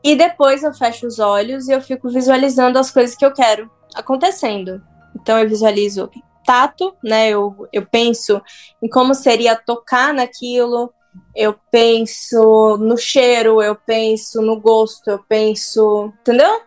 [0.03, 3.71] e depois eu fecho os olhos e eu fico visualizando as coisas que eu quero
[3.95, 4.83] acontecendo.
[5.15, 6.11] Então eu visualizo
[6.45, 7.31] tato, né?
[7.31, 8.41] Eu, eu penso
[8.83, 10.93] em como seria tocar naquilo,
[11.35, 16.13] eu penso no cheiro, eu penso no gosto, eu penso.
[16.21, 16.63] Entendeu?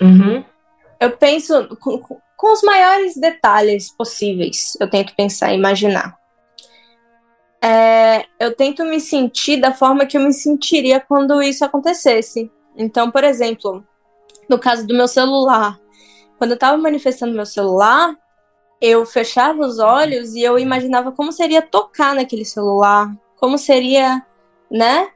[0.00, 0.44] Uhum.
[0.98, 4.76] Eu penso com, com, os maiores detalhes possíveis.
[4.80, 6.18] Eu tento pensar, imaginar.
[7.62, 12.50] É, eu tento me sentir da forma que eu me sentiria quando isso acontecesse.
[12.76, 13.84] Então, por exemplo,
[14.48, 15.78] no caso do meu celular,
[16.38, 18.16] quando eu estava manifestando meu celular,
[18.80, 24.24] eu fechava os olhos e eu imaginava como seria tocar naquele celular, como seria,
[24.70, 25.08] né?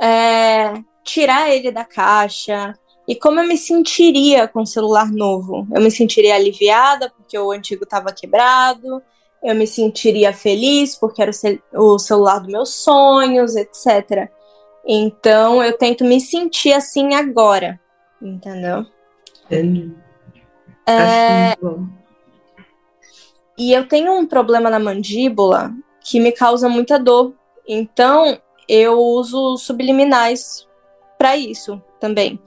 [0.00, 5.66] É, tirar ele da caixa e como eu me sentiria com o celular novo.
[5.74, 9.02] Eu me sentiria aliviada porque o antigo estava quebrado,
[9.42, 11.32] eu me sentiria feliz porque era
[11.74, 14.30] o, celular dos meus sonhos, etc.
[14.86, 17.80] Então eu tento me sentir assim agora,
[18.20, 18.86] entendeu?
[19.46, 19.92] Entendi.
[20.86, 21.56] É...
[23.62, 27.32] E eu tenho um problema na mandíbula que me causa muita dor.
[27.64, 28.36] Então,
[28.68, 30.66] eu uso subliminais
[31.16, 32.40] para isso também.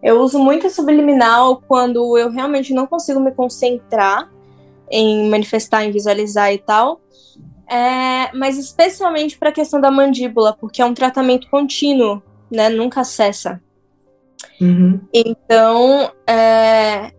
[0.00, 4.30] Eu uso muito subliminal quando eu realmente não consigo me concentrar
[4.88, 7.00] em manifestar, em visualizar e tal.
[7.68, 12.68] É, mas especialmente para a questão da mandíbula, porque é um tratamento contínuo, né?
[12.68, 13.60] Nunca cessa.
[14.60, 15.00] Uhum.
[15.12, 17.10] Então, é,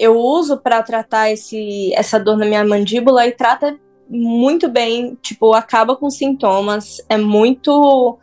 [0.00, 5.52] eu uso para tratar esse, essa dor na minha mandíbula e trata muito bem, tipo,
[5.52, 8.18] acaba com sintomas, é muito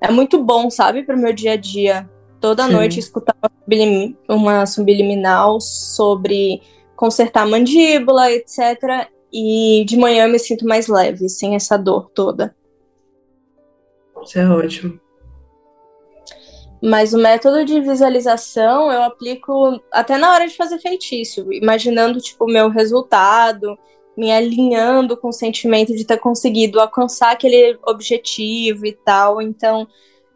[0.00, 2.08] é muito bom, sabe, para o meu dia a dia.
[2.40, 2.72] Toda Sim.
[2.72, 3.34] noite escutar
[4.28, 6.62] uma subliminal sobre
[6.94, 9.08] consertar a mandíbula, etc.
[9.32, 12.54] E de manhã eu me sinto mais leve, sem essa dor toda.
[14.22, 15.00] Isso é ótimo.
[16.82, 22.44] Mas o método de visualização eu aplico até na hora de fazer feitiço, imaginando tipo
[22.44, 23.78] o meu resultado,
[24.16, 29.42] me alinhando com o sentimento de ter conseguido alcançar aquele objetivo e tal.
[29.42, 29.86] Então,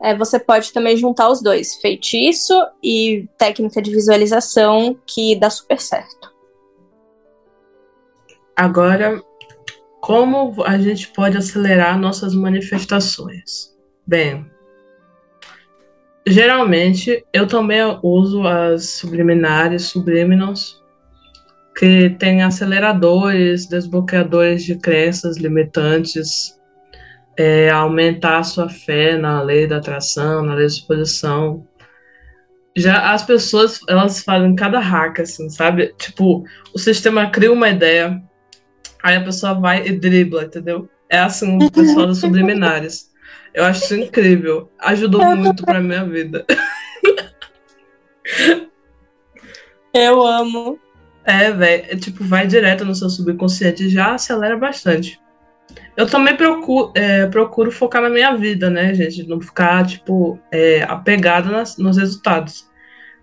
[0.00, 5.80] é, você pode também juntar os dois, feitiço e técnica de visualização, que dá super
[5.80, 6.30] certo.
[8.56, 9.22] Agora,
[10.00, 13.74] como a gente pode acelerar nossas manifestações?
[14.06, 14.50] Bem,
[16.26, 20.80] Geralmente, eu também uso as subliminares, subliminals,
[21.76, 26.58] que tem aceleradores, desbloqueadores de crenças limitantes,
[27.38, 31.66] é, aumentar a sua fé na lei da atração, na lei da exposição.
[32.76, 35.94] Já as pessoas, elas fazem cada hack, assim, sabe?
[35.98, 38.22] Tipo, o sistema cria uma ideia,
[39.02, 40.86] aí a pessoa vai e dribla, entendeu?
[41.08, 43.08] É assim o pessoal das subliminares.
[43.52, 44.70] Eu acho isso incrível.
[44.78, 46.44] Ajudou muito pra minha vida.
[49.92, 50.78] Eu amo.
[51.24, 51.84] É, velho.
[51.88, 55.20] É, tipo, vai direto no seu subconsciente e já acelera bastante.
[55.96, 59.26] Eu também procuro, é, procuro focar na minha vida, né, gente?
[59.28, 62.68] Não ficar, tipo, é, apegada nas, nos resultados.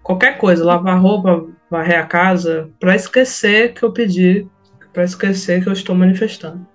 [0.03, 4.47] Qualquer coisa, lavar roupa, varrer a casa, pra esquecer que eu pedi,
[4.93, 6.65] pra esquecer que eu estou manifestando.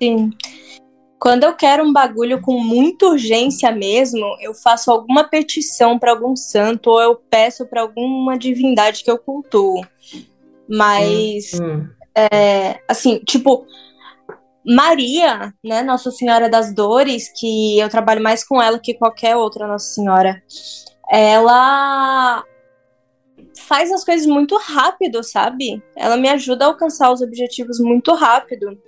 [0.00, 0.30] Sim.
[1.18, 6.36] Quando eu quero um bagulho com muita urgência mesmo, eu faço alguma petição para algum
[6.36, 9.80] santo ou eu peço para alguma divindade que eu cultuo.
[10.68, 11.88] Mas, hum, hum.
[12.14, 13.66] É, assim, tipo,
[14.64, 19.66] Maria, né, Nossa Senhora das Dores, que eu trabalho mais com ela que qualquer outra
[19.66, 20.42] Nossa Senhora,
[21.10, 22.44] ela
[23.56, 25.82] faz as coisas muito rápido, sabe?
[25.96, 28.78] Ela me ajuda a alcançar os objetivos muito rápido.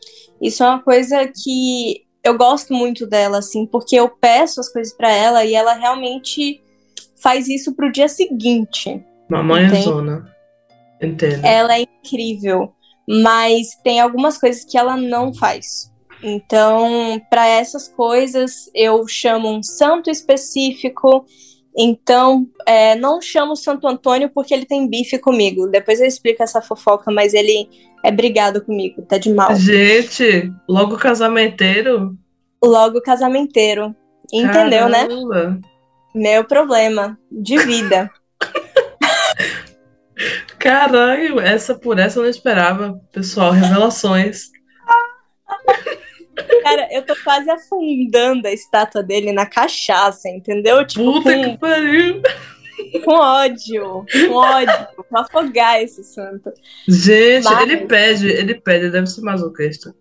[0.41, 4.93] Isso é uma coisa que eu gosto muito dela, assim, porque eu peço as coisas
[4.95, 6.61] para ela e ela realmente
[7.17, 9.03] faz isso pro dia seguinte.
[9.29, 10.35] Mamãe é zona.
[11.01, 11.45] Entendo.
[11.45, 12.73] Ela é incrível,
[13.09, 15.93] mas tem algumas coisas que ela não faz.
[16.23, 21.25] Então, para essas coisas, eu chamo um santo específico
[21.77, 25.67] Então, é, não chamo o Santo Antônio porque ele tem bife comigo.
[25.67, 27.69] Depois eu explico essa fofoca, mas ele
[28.03, 29.55] é brigado comigo, tá de mal.
[29.55, 32.17] Gente, logo casamenteiro?
[32.65, 33.95] Logo casamenteiro.
[34.33, 35.07] Entendeu, né?
[35.07, 35.51] Caramba.
[35.51, 35.61] né?
[36.15, 38.11] Meu problema de vida.
[40.59, 42.99] Caralho, essa por essa eu não esperava.
[43.13, 44.47] Pessoal, revelações.
[46.63, 50.87] Cara, eu tô quase afundando a estátua dele na cachaça, entendeu?
[50.87, 52.23] Tipo, Puta com, que pariu!
[53.05, 56.53] Com ódio, com ódio, pra afogar esse santo.
[56.87, 57.63] Gente, Mas...
[57.63, 59.95] ele pede, ele pede, deve ser masoquista.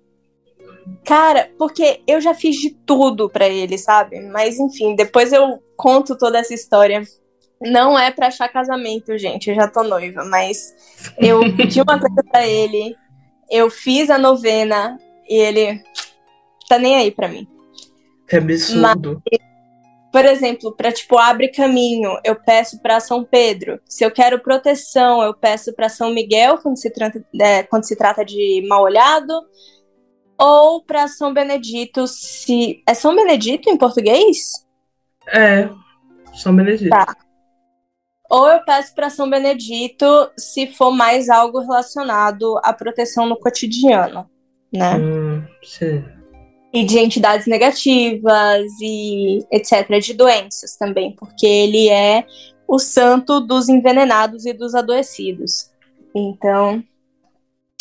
[1.04, 4.20] Cara, porque eu já fiz de tudo para ele, sabe?
[4.22, 7.02] Mas enfim, depois eu conto toda essa história.
[7.62, 9.50] Não é pra achar casamento, gente.
[9.50, 10.76] Eu já tô noiva, mas
[11.18, 12.96] eu pedi uma coisa pra ele.
[13.50, 15.82] Eu fiz a novena e ele
[16.68, 17.48] tá nem aí pra mim.
[18.28, 19.22] Que absurdo.
[19.32, 19.40] Mas,
[20.12, 23.82] por exemplo, para tipo abre caminho, eu peço para São Pedro.
[23.86, 27.96] Se eu quero proteção, eu peço para São Miguel quando se trata, é, quando se
[27.98, 29.34] trata de mal olhado
[30.38, 32.82] ou para São Benedito, se.
[32.88, 34.66] É São Benedito em português?
[35.28, 35.70] É,
[36.34, 36.90] São Benedito.
[36.90, 37.16] Tá.
[38.30, 40.06] Ou eu peço para São Benedito
[40.38, 44.30] se for mais algo relacionado à proteção no cotidiano,
[44.74, 44.96] né?
[44.96, 46.04] Hum, sim.
[46.76, 50.00] E de entidades negativas e etc.
[50.02, 52.26] De doenças também, porque ele é
[52.68, 55.72] o santo dos envenenados e dos adoecidos.
[56.14, 56.84] Então,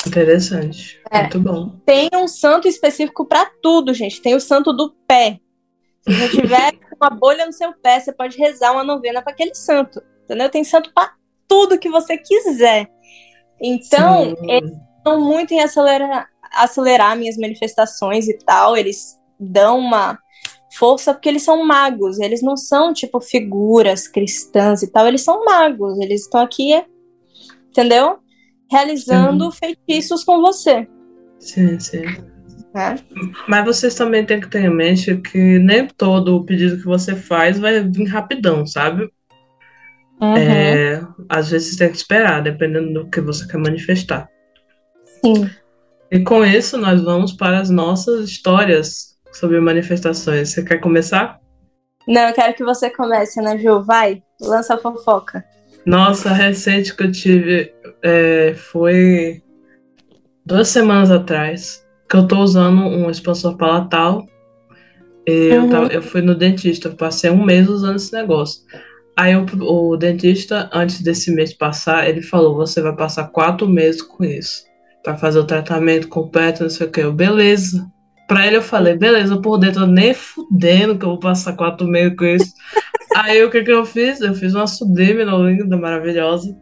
[0.07, 1.01] Interessante.
[1.11, 1.23] É.
[1.23, 1.71] Muito bom.
[1.85, 4.21] Tem um santo específico para tudo, gente.
[4.21, 5.41] Tem o santo do pé.
[6.03, 9.55] Se você tiver uma bolha no seu pé, você pode rezar uma novena para aquele
[9.55, 10.03] santo.
[10.25, 10.51] Entendeu?
[10.51, 11.13] Tem santo para
[11.49, 12.91] tudo que você quiser.
[13.61, 14.51] Então, Sim.
[14.51, 18.77] eles estão muito em acelerar, acelerar minhas manifestações e tal.
[18.77, 20.19] Eles dão uma
[20.77, 22.19] força porque eles são magos.
[22.19, 25.07] Eles não são, tipo, figuras cristãs e tal.
[25.07, 25.99] Eles são magos.
[25.99, 26.85] Eles estão aqui,
[27.71, 28.19] entendeu?
[28.75, 29.59] realizando sim.
[29.59, 30.89] feitiços com você.
[31.39, 32.05] Sim, sim.
[32.77, 32.97] É.
[33.49, 37.15] Mas vocês também têm que ter em mente que nem todo o pedido que você
[37.15, 39.09] faz vai vir rapidão, sabe?
[40.21, 40.37] Uhum.
[40.37, 44.29] É, às vezes tem que esperar, dependendo do que você quer manifestar.
[45.25, 45.49] Sim.
[46.15, 50.51] E com isso, nós vamos para as nossas histórias sobre manifestações.
[50.51, 51.41] Você quer começar?
[52.07, 53.83] Não, eu quero que você comece, né, Ju?
[53.83, 55.45] Vai, lança a fofoca.
[55.85, 59.43] Nossa, recente que eu tive é, foi
[60.47, 64.25] duas semanas atrás que eu tô usando um expansor palatal.
[65.27, 65.69] Eu, uhum.
[65.69, 68.63] tava, eu fui no dentista, passei um mês usando esse negócio.
[69.17, 74.01] Aí o, o dentista, antes desse mês passar, ele falou: você vai passar quatro meses
[74.01, 74.63] com isso.
[75.05, 77.01] Pra fazer o tratamento completo, não sei o que.
[77.01, 77.87] Eu, beleza.
[78.27, 82.17] Pra ele eu falei, beleza, por dentro, nem fudendo que eu vou passar quatro meses
[82.17, 82.53] com isso.
[83.15, 84.21] Aí o que que eu fiz?
[84.21, 86.57] Eu fiz uma sublime linda, maravilhosa.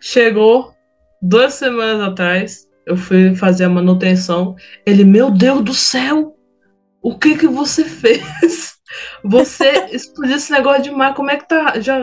[0.00, 0.72] Chegou
[1.20, 4.56] duas semanas atrás, eu fui fazer a manutenção.
[4.86, 6.34] Ele, meu Deus do céu,
[7.02, 8.76] o que que você fez?
[9.22, 11.78] Você explodiu esse negócio demais, como é que tá?
[11.80, 12.00] Já,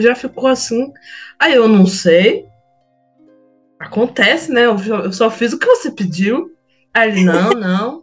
[0.00, 0.92] já ficou assim?
[1.38, 2.46] Aí eu não sei.
[3.78, 4.64] Acontece, né?
[4.64, 6.50] Eu só fiz o que você pediu.
[6.94, 8.02] Aí ele, não, não.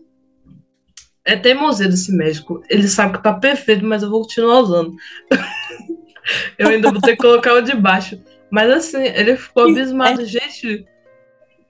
[1.25, 2.61] É teimosia desse médico.
[2.69, 4.93] Ele sabe que tá perfeito, mas eu vou continuar usando.
[6.57, 8.19] eu ainda vou ter que colocar o de baixo.
[8.51, 10.21] Mas assim, ele ficou abismado.
[10.21, 10.25] É.
[10.25, 10.85] Gente,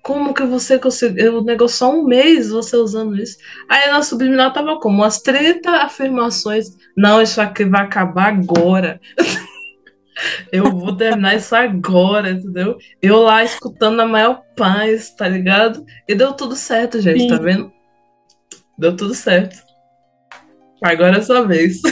[0.01, 1.37] como que você conseguiu?
[1.37, 3.37] O negócio só um mês você usando isso.
[3.69, 4.97] Aí na subliminal tava como?
[4.97, 6.75] Umas 30 afirmações.
[6.97, 8.99] Não, isso aqui vai acabar agora.
[10.51, 12.77] Eu vou terminar isso agora, entendeu?
[13.01, 15.85] Eu lá escutando a maior paz, tá ligado?
[16.07, 17.39] E deu tudo certo, gente, tá Sim.
[17.39, 17.73] tá vendo?
[18.77, 19.57] Deu tudo certo.
[20.83, 21.81] Agora é sua vez.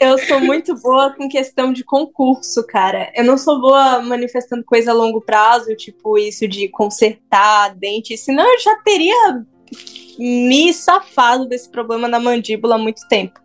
[0.00, 3.10] Eu sou muito boa com questão de concurso, cara.
[3.16, 8.44] Eu não sou boa manifestando coisa a longo prazo, tipo isso de consertar dente, senão
[8.44, 9.44] eu já teria
[10.16, 13.40] me safado desse problema na mandíbula há muito tempo.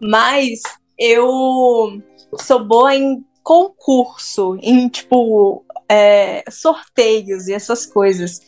[0.00, 0.62] Mas
[0.96, 2.00] eu
[2.34, 8.40] sou boa em concurso, em tipo é, sorteios e essas coisas.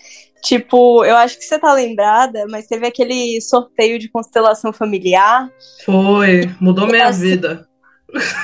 [0.42, 5.50] Tipo, eu acho que você tá lembrada, mas teve aquele sorteio de constelação familiar.
[5.84, 7.68] Foi, mudou minha assim, vida.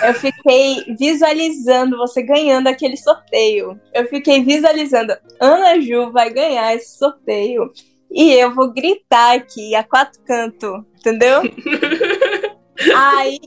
[0.03, 3.81] Eu fiquei visualizando você ganhando aquele sorteio.
[3.93, 7.73] Eu fiquei visualizando, Ana Ju vai ganhar esse sorteio.
[8.11, 11.43] E eu vou gritar aqui a quatro cantos, entendeu?
[12.95, 13.41] Aí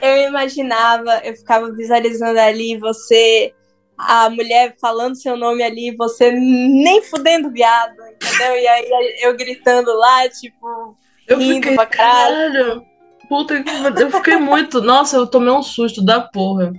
[0.00, 3.52] eu imaginava, eu ficava visualizando ali você
[3.96, 8.56] a mulher falando seu nome ali, você nem fudendo viado, entendeu?
[8.56, 10.94] E aí eu gritando lá, tipo,
[11.26, 12.82] eu rindo fiquei, pra caralho.
[13.28, 13.54] Puta,
[13.98, 14.80] eu fiquei muito.
[14.82, 16.72] Nossa, eu tomei um susto da porra.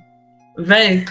[0.57, 1.05] Véi.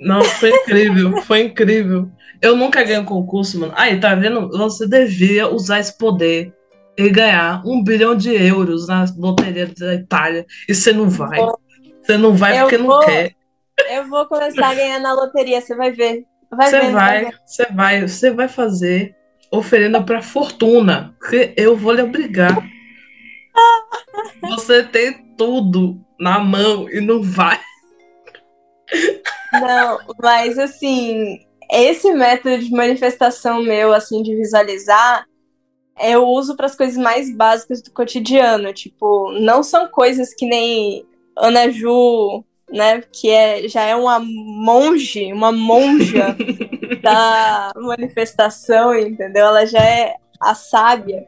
[0.00, 2.10] Não, foi incrível, foi incrível.
[2.42, 3.72] Eu nunca ganhei um concurso, mano.
[3.76, 4.50] Aí, tá vendo?
[4.50, 6.52] Você devia usar esse poder
[6.96, 10.46] e ganhar um bilhão de euros na loteria da Itália.
[10.68, 11.38] E você não vai.
[12.02, 13.34] Você não vai porque vou, não quer.
[13.90, 16.24] Eu vou começar a ganhar na loteria, você vai ver.
[16.50, 19.14] Vai você ver, vai, você vai, você vai fazer
[19.50, 22.56] oferenda para fortuna, que eu vou lhe obrigar.
[24.42, 27.58] Você tem tudo na mão e não vai.
[29.52, 31.40] Não, mas assim,
[31.70, 35.24] esse método de manifestação meu, assim, de visualizar,
[36.00, 38.72] eu uso para as coisas mais básicas do cotidiano.
[38.72, 45.32] Tipo, não são coisas que nem Ana Ju, né, que é, já é uma monge,
[45.32, 46.36] uma monja
[47.02, 49.46] da manifestação, entendeu?
[49.46, 51.26] Ela já é a sábia.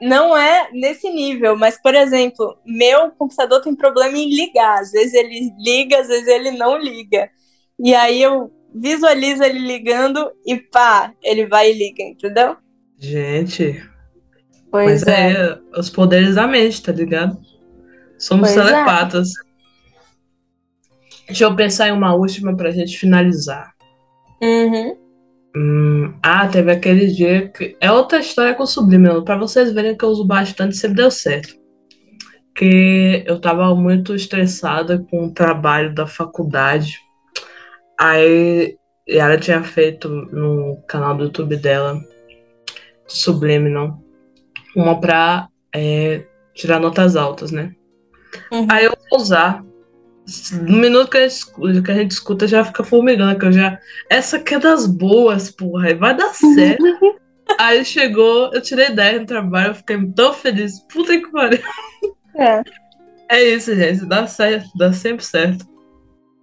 [0.00, 4.80] Não é nesse nível, mas, por exemplo, meu computador tem problema em ligar.
[4.80, 7.30] Às vezes ele liga, às vezes ele não liga.
[7.78, 12.56] E aí eu visualizo ele ligando e pá, ele vai e liga, entendeu?
[13.00, 13.82] Gente.
[14.70, 15.32] Pois é.
[15.32, 15.58] é.
[15.76, 17.36] os poderes da mente, tá ligado?
[18.18, 18.70] Somos pois é.
[18.70, 19.30] telepatas.
[19.30, 19.50] É.
[21.28, 23.72] Deixa eu pensar em uma última pra gente finalizar.
[24.42, 24.96] Uhum.
[25.56, 27.76] Hum, ah, teve aquele dia que.
[27.80, 31.10] É outra história com o Subliminal, pra vocês verem que eu uso bastante, sempre deu
[31.10, 31.54] certo.
[32.54, 36.98] Que eu tava muito estressada com o trabalho da faculdade.
[37.98, 38.76] Aí
[39.08, 41.98] ela tinha feito no canal do YouTube dela,
[43.10, 44.02] Subliminal,
[44.74, 47.74] uma pra é, tirar notas altas, né?
[48.52, 48.66] Uhum.
[48.70, 49.64] Aí eu vou usar
[50.52, 53.78] no minuto que a, gente, que a gente escuta já fica formigando, que eu já.
[54.08, 56.84] Essa aqui é das boas, porra, vai dar certo.
[57.58, 60.80] Aí chegou, eu tirei 10 no trabalho, eu fiquei tão feliz.
[60.92, 61.60] Puta que pariu.
[62.36, 62.62] É.
[63.28, 64.06] É isso, gente.
[64.06, 65.66] Dá certo, dá sempre certo.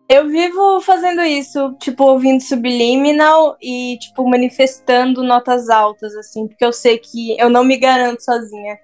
[0.10, 6.72] Eu vivo fazendo isso, tipo, ouvindo subliminal e, tipo, manifestando notas altas, assim, porque eu
[6.72, 8.80] sei que eu não me garanto sozinha.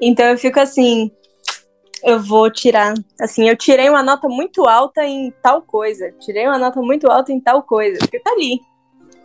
[0.00, 1.12] Então eu fico assim,
[2.02, 2.94] eu vou tirar.
[3.20, 6.12] Assim, eu tirei uma nota muito alta em tal coisa.
[6.20, 7.98] Tirei uma nota muito alta em tal coisa.
[7.98, 8.60] Porque tá ali.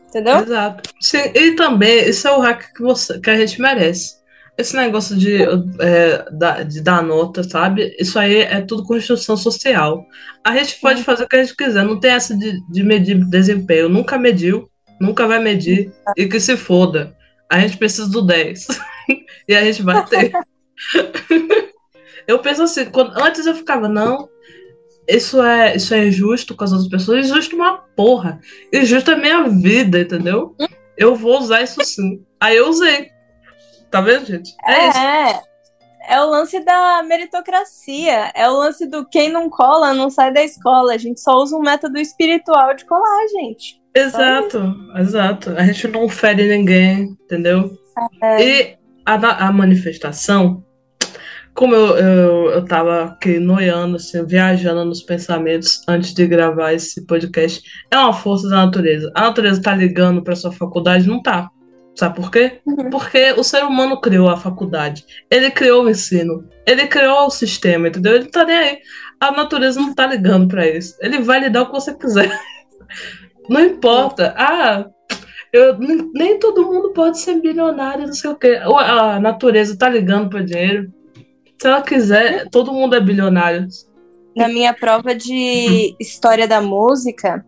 [0.08, 0.38] Entendeu?
[0.38, 0.90] Exato.
[1.02, 4.19] Sim, e também, isso é o hack que, você, que a gente merece.
[4.60, 5.38] Esse negócio de,
[5.80, 7.96] é, de dar nota, sabe?
[7.98, 10.06] Isso aí é tudo construção social.
[10.44, 11.86] A gente pode fazer o que a gente quiser.
[11.86, 13.88] Não tem essa de, de medir desempenho.
[13.88, 15.94] Nunca mediu, nunca vai medir.
[16.18, 17.16] E que se foda.
[17.50, 18.68] A gente precisa do 10.
[19.48, 20.30] e a gente vai ter.
[22.28, 24.30] Eu penso assim, quando, antes eu ficava, não,
[25.08, 27.26] isso é, isso é injusto com as outras pessoas.
[27.26, 28.40] Injusto uma porra.
[28.74, 30.54] Injusto é minha vida, entendeu?
[30.98, 32.24] Eu vou usar isso sim.
[32.40, 33.08] Aí eu usei.
[33.90, 34.56] Tá vendo, gente?
[34.64, 34.90] É, é
[35.32, 35.50] isso.
[36.10, 38.32] É o lance da meritocracia.
[38.34, 40.94] É o lance do quem não cola não sai da escola.
[40.94, 43.80] A gente só usa um método espiritual de colar, gente.
[43.96, 45.52] Exato, exato.
[45.58, 47.72] A gente não fere ninguém, entendeu?
[48.24, 48.44] É.
[48.44, 50.64] E a, a manifestação
[51.60, 57.06] como eu, eu, eu tava aqui noiando, assim, viajando nos pensamentos antes de gravar esse
[57.06, 57.62] podcast,
[57.92, 59.12] é uma força da natureza.
[59.14, 61.06] A natureza tá ligando para sua faculdade?
[61.06, 61.50] Não tá.
[62.00, 62.62] Sabe por quê?
[62.66, 62.90] Uhum.
[62.90, 65.06] Porque o ser humano criou a faculdade.
[65.30, 66.48] Ele criou o ensino.
[66.66, 68.16] Ele criou o sistema, entendeu?
[68.16, 68.80] Ele tá nem aí.
[69.20, 70.96] A natureza não tá ligando para isso.
[71.02, 72.32] Ele vai lhe dar o que você quiser.
[73.50, 74.34] Não importa.
[74.38, 74.86] Ah,
[75.52, 75.78] eu,
[76.14, 78.60] nem todo mundo pode ser bilionário, não sei o quê.
[78.64, 80.94] A natureza tá ligando para dinheiro.
[81.60, 83.68] Se ela quiser, todo mundo é bilionário.
[84.38, 87.44] Na minha prova de história da música,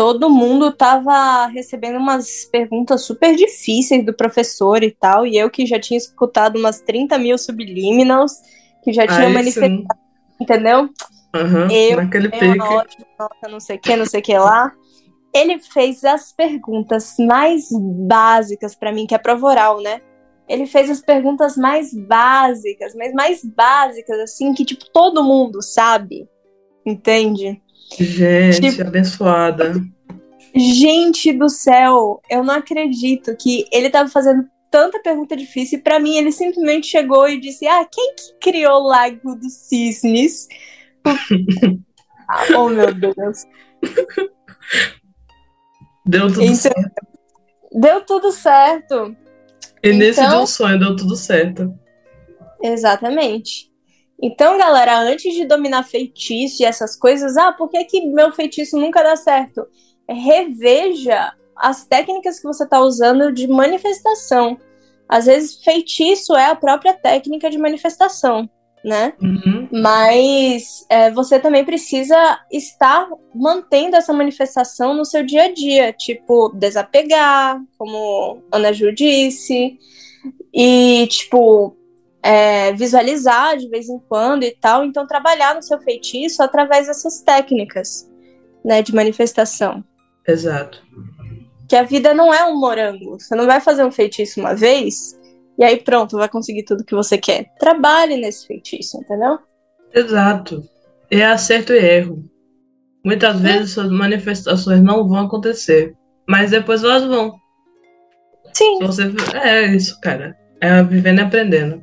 [0.00, 5.66] todo mundo tava recebendo umas perguntas super difíceis do professor e tal, e eu que
[5.66, 8.32] já tinha escutado umas 30 mil subliminals,
[8.82, 9.86] que já tinha Aí, manifestado, sim.
[10.40, 10.88] entendeu?
[11.36, 12.62] Uhum, eu, naquele pique.
[12.62, 14.72] Ótima nota, não sei o que, não sei o que lá.
[15.34, 17.68] Ele fez as perguntas mais
[18.08, 20.00] básicas para mim, que é prova oral, né?
[20.48, 26.26] ele fez as perguntas mais básicas, mas mais básicas, assim, que, tipo, todo mundo sabe.
[26.84, 27.62] Entende?
[27.98, 29.74] Gente, tipo, abençoada.
[30.54, 36.16] Gente do céu, eu não acredito que ele tava fazendo tanta pergunta difícil para mim
[36.16, 40.48] ele simplesmente chegou e disse: "Ah, quem que criou o Lago dos Cisnes?"
[42.28, 43.44] ah, oh meu Deus.
[46.06, 47.06] Deu tudo então, certo.
[47.72, 49.16] Deu tudo certo.
[49.82, 51.72] E nesse então, de um sonho deu tudo certo.
[52.62, 53.69] Exatamente.
[54.22, 58.78] Então, galera, antes de dominar feitiço e essas coisas, ah, por que, que meu feitiço
[58.78, 59.66] nunca dá certo?
[60.08, 64.58] Reveja as técnicas que você está usando de manifestação.
[65.08, 68.48] Às vezes, feitiço é a própria técnica de manifestação.
[68.84, 69.12] né?
[69.20, 69.68] Uhum.
[69.70, 72.16] Mas é, você também precisa
[72.50, 79.78] estar mantendo essa manifestação no seu dia a dia, tipo, desapegar, como Ana Ju disse,
[80.52, 81.76] e, tipo,
[82.22, 84.84] é, visualizar de vez em quando e tal.
[84.84, 88.10] Então, trabalhar no seu feitiço através dessas técnicas,
[88.64, 89.84] né, de manifestação.
[90.26, 90.82] Exato.
[91.68, 93.18] Que a vida não é um morango.
[93.18, 95.18] Você não vai fazer um feitiço uma vez
[95.60, 97.52] e aí pronto, vai conseguir tudo que você quer.
[97.58, 99.38] Trabalhe nesse feitiço, entendeu?
[99.94, 100.64] Exato.
[101.10, 102.24] É acerto e erro.
[103.04, 103.42] Muitas Sim.
[103.42, 105.94] vezes suas manifestações não vão acontecer,
[106.26, 107.34] mas depois elas vão.
[108.54, 108.78] Sim.
[108.78, 109.14] Se você...
[109.42, 110.34] É isso, cara.
[110.62, 111.82] É vivendo e aprendendo.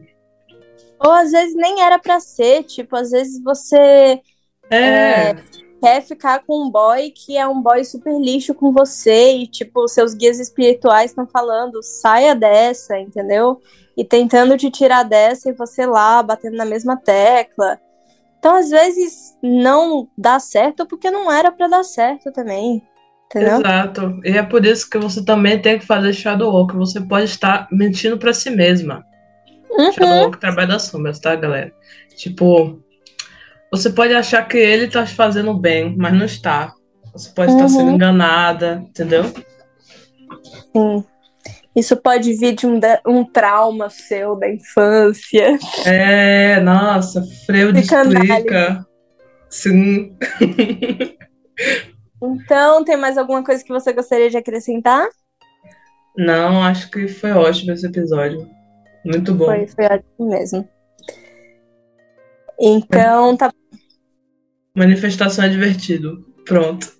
[0.99, 4.19] Ou às vezes nem era para ser, tipo, às vezes você
[4.69, 4.77] é.
[4.77, 5.35] é.
[5.81, 9.87] quer ficar com um boy que é um boy super lixo com você e, tipo,
[9.87, 13.61] seus guias espirituais estão falando, saia dessa, entendeu?
[13.95, 17.79] E tentando te tirar dessa e você lá batendo na mesma tecla.
[18.39, 22.83] Então, às vezes, não dá certo porque não era para dar certo também.
[23.25, 23.59] Entendeu?
[23.59, 24.19] Exato.
[24.23, 26.75] E é por isso que você também tem que fazer shadow work.
[26.75, 29.05] Você pode estar mentindo para si mesma.
[29.70, 29.91] Uhum.
[29.91, 31.72] Shadow work trabalho das sombras, tá, galera?
[32.15, 32.82] Tipo,
[33.72, 36.74] você pode achar que ele tá fazendo bem, mas não está.
[37.13, 37.57] Você pode uhum.
[37.57, 39.24] estar sendo enganada, entendeu?
[40.76, 41.03] Sim.
[41.76, 45.59] Isso pode vir de um, um trauma seu da infância.
[45.86, 48.86] É, nossa, Freud explica.
[49.49, 50.15] Sim.
[52.22, 55.07] Então, tem mais alguma coisa que você gostaria de acrescentar?
[56.18, 58.49] Não, acho que foi ótimo esse episódio.
[59.07, 59.45] Muito bom.
[59.45, 60.67] Foi, foi ótimo mesmo.
[62.59, 63.53] Então, tá.
[64.75, 66.25] Manifestação é divertido.
[66.45, 66.91] Pronto.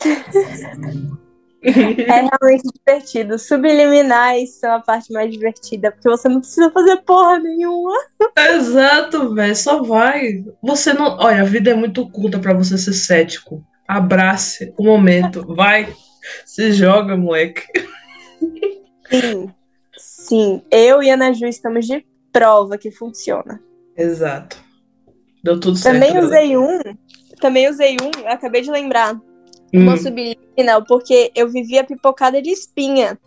[1.62, 3.38] é realmente divertido.
[3.38, 7.98] Subliminais são a parte mais divertida, porque você não precisa fazer porra nenhuma.
[8.38, 9.56] Exato, velho.
[9.56, 10.44] Só vai.
[10.62, 11.18] Você não.
[11.18, 13.66] Olha, a vida é muito curta para você ser cético.
[13.88, 15.44] Abrace o momento.
[15.54, 15.92] Vai.
[16.46, 17.62] Se joga, moleque.
[19.10, 19.52] Sim.
[20.04, 23.58] Sim, eu e a Ana Ju estamos de prova que funciona.
[23.96, 24.62] Exato.
[25.42, 25.94] Deu tudo certo.
[25.94, 26.78] Também usei um,
[27.40, 29.20] também usei um, acabei de lembrar, hum.
[29.72, 33.18] uma subliminal, porque eu vivia pipocada de espinha.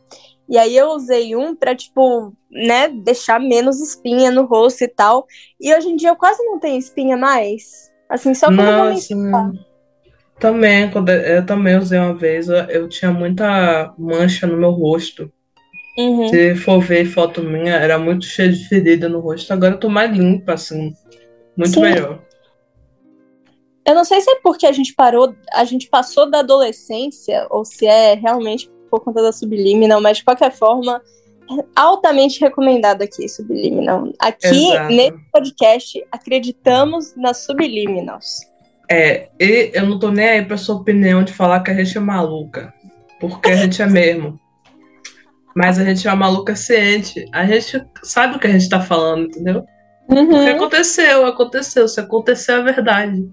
[0.48, 5.26] E aí eu usei um pra, tipo, né, deixar menos espinha no rosto e tal.
[5.60, 7.92] E hoje em dia eu quase não tenho espinha mais.
[8.08, 9.60] Assim, só quando Nossa, eu vou me
[10.40, 15.32] Também, quando eu também usei uma vez, eu, eu tinha muita mancha no meu rosto.
[15.98, 16.30] Uhum.
[16.30, 19.52] Se for ver foto minha, era muito cheia de ferida no rosto.
[19.52, 20.94] Agora eu tô mais limpa, assim.
[21.56, 21.82] Muito Sim.
[21.82, 22.22] melhor.
[23.86, 27.64] Eu não sei se é porque a gente parou, a gente passou da adolescência, ou
[27.64, 31.02] se é realmente por conta da Subliminal, mas de qualquer forma,
[31.76, 34.12] altamente recomendado aqui, Subliminal.
[34.20, 34.94] Aqui, Exato.
[34.94, 38.42] nesse podcast, acreditamos nas Subliminals.
[38.90, 41.98] É, e eu não tô nem aí pra sua opinião de falar que a gente
[41.98, 42.74] é maluca.
[43.20, 44.40] Porque a gente é mesmo.
[45.58, 47.26] Mas a gente é uma maluca ciente.
[47.34, 49.66] A gente sabe o que a gente tá falando, entendeu?
[50.08, 50.28] Uhum.
[50.28, 51.88] Porque aconteceu, aconteceu.
[51.88, 53.28] Se aconteceu, é verdade.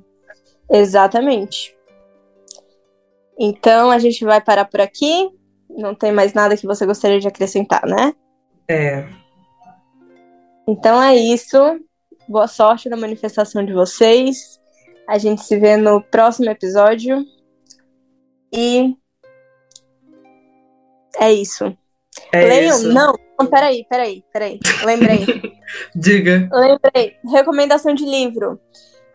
[0.73, 1.77] Exatamente.
[3.39, 5.29] Então a gente vai parar por aqui.
[5.69, 8.15] Não tem mais nada que você gostaria de acrescentar, né?
[8.71, 9.07] É.
[10.67, 11.59] Então é isso.
[12.27, 14.59] Boa sorte na manifestação de vocês.
[15.07, 17.23] A gente se vê no próximo episódio.
[18.51, 18.97] E
[21.21, 21.77] é isso.
[22.33, 22.77] É Leiam?
[22.77, 22.93] Isso.
[22.93, 24.61] Não, não, peraí, peraí, peraí.
[24.85, 25.27] Lembrei.
[25.95, 26.49] Diga.
[26.53, 27.17] Lembrei.
[27.31, 28.61] Recomendação de livro.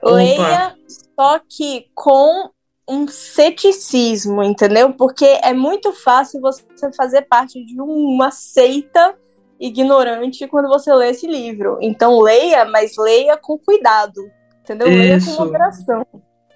[0.01, 0.15] Opa.
[0.15, 0.75] Leia,
[1.15, 2.49] só que com
[2.87, 4.93] um ceticismo, entendeu?
[4.93, 6.63] Porque é muito fácil você
[6.97, 9.15] fazer parte de uma seita
[9.59, 11.77] ignorante quando você lê esse livro.
[11.81, 14.19] Então leia, mas leia com cuidado,
[14.61, 14.87] entendeu?
[14.87, 14.97] Isso.
[14.97, 16.05] Leia com moderação.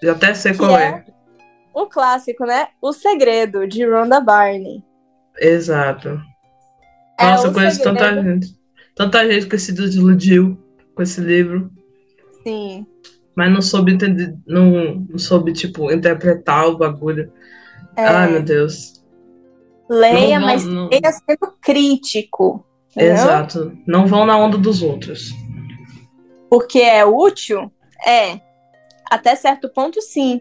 [0.02, 1.06] Já até sei qual é.
[1.08, 1.14] é.
[1.74, 2.68] O clássico, né?
[2.82, 4.84] O Segredo, de Rhonda Barney.
[5.40, 6.20] Exato.
[7.20, 7.98] É, Nossa, eu conheço segredo.
[7.98, 8.64] tanta gente.
[8.96, 10.58] Tanta gente que se desiludiu
[10.96, 11.72] com esse livro.
[12.44, 12.86] Sim.
[13.36, 17.32] Mas não soube entender, não, não soube, tipo, interpretar o bagulho.
[17.96, 18.06] É.
[18.06, 19.04] Ai, meu Deus.
[19.90, 20.90] Leia, não, mas não...
[20.90, 22.66] leia sendo crítico.
[22.92, 23.14] Entendeu?
[23.14, 23.78] Exato.
[23.88, 25.32] Não vão na onda dos outros.
[26.50, 27.72] Porque é útil?
[28.06, 28.40] É.
[29.10, 30.40] Até certo ponto, sim.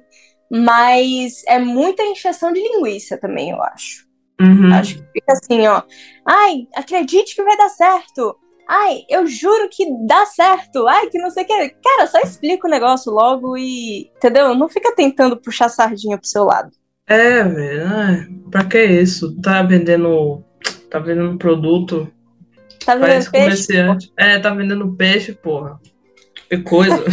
[0.50, 4.06] Mas é muita encheção de linguiça também, eu acho.
[4.42, 4.74] Uhum.
[4.74, 5.82] Acho que fica assim, ó.
[6.26, 8.36] Ai, acredite que vai dar certo.
[8.68, 10.86] Ai, eu juro que dá certo.
[10.88, 11.68] Ai, que não sei o que.
[11.82, 14.10] Cara, só explica o negócio logo e.
[14.16, 14.54] Entendeu?
[14.54, 16.70] Não fica tentando puxar sardinha pro seu lado.
[17.06, 18.42] É, velho.
[18.50, 19.40] Pra que isso?
[19.40, 20.42] Tá vendendo.
[20.90, 22.10] Tá vendendo produto.
[22.84, 23.44] Tá vendendo peixe?
[23.44, 24.12] Comerciante.
[24.18, 25.80] É, tá vendendo peixe, porra.
[26.48, 27.04] Que coisa.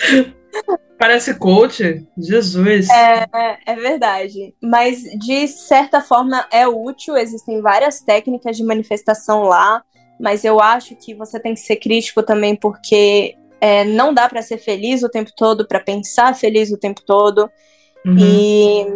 [1.00, 2.90] Parece coach, Jesus.
[2.90, 3.26] É,
[3.64, 4.54] é verdade.
[4.62, 9.82] Mas de certa forma é útil, existem várias técnicas de manifestação lá,
[10.20, 14.42] mas eu acho que você tem que ser crítico também, porque é, não dá para
[14.42, 17.50] ser feliz o tempo todo, para pensar feliz o tempo todo.
[18.04, 18.18] Uhum.
[18.18, 18.86] E,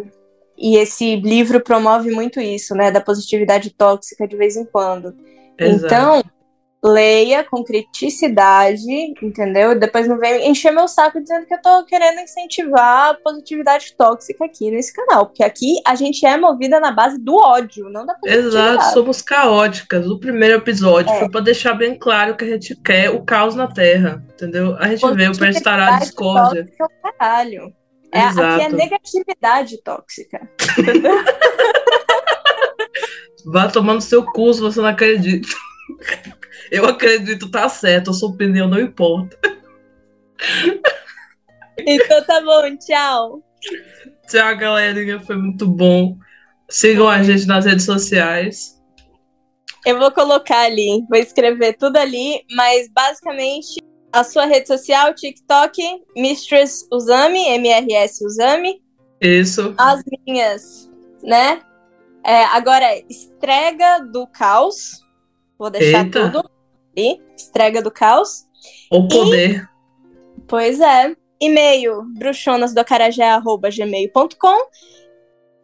[0.58, 2.90] e esse livro promove muito isso, né?
[2.90, 5.14] Da positividade tóxica de vez em quando.
[5.58, 5.86] Exato.
[5.86, 6.22] Então,
[6.84, 9.72] leia com criticidade, entendeu?
[9.72, 13.94] E depois não vem encher meu saco dizendo que eu tô querendo incentivar a positividade
[13.96, 15.26] tóxica aqui nesse canal.
[15.26, 18.74] Porque aqui a gente é movida na base do ódio, não da positividade.
[18.74, 20.06] Exato, somos caóticas.
[20.06, 21.20] O primeiro episódio é.
[21.20, 24.76] foi pra deixar bem claro que a gente quer o caos na Terra, entendeu?
[24.78, 26.68] A gente veio pra instaurar a discórdia.
[27.18, 27.72] Caralho.
[28.12, 30.48] É, aqui é negatividade tóxica.
[30.78, 31.24] Entendeu?
[33.46, 35.48] Vá tomando seu curso, você não acredita.
[36.74, 39.38] Eu acredito, tá certo, a sua opinião não importa.
[41.76, 43.42] Então tá bom, tchau.
[44.28, 46.16] Tchau, galerinha, foi muito bom.
[46.70, 48.80] Sigam a gente nas redes sociais.
[49.84, 55.82] Eu vou colocar ali, vou escrever tudo ali, mas basicamente a sua rede social, TikTok,
[56.16, 58.80] Mistress Usami, MRS Usami.
[59.20, 59.74] Isso.
[59.76, 60.88] As minhas,
[61.24, 61.60] né?
[62.24, 65.02] É, agora, Estrega do Caos.
[65.58, 66.30] Vou deixar Eita.
[66.30, 66.53] tudo
[66.96, 68.46] e Estrega do Caos.
[68.90, 69.56] O poder.
[69.56, 69.62] E,
[70.46, 71.14] pois é.
[71.40, 74.68] E-mail bruxonasdocarajé.gmail.com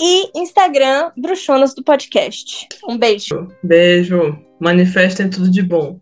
[0.01, 2.67] e Instagram bruxonas do podcast.
[2.89, 3.47] Um beijo.
[3.63, 4.37] Beijo.
[4.59, 6.01] Manifestem tudo de bom.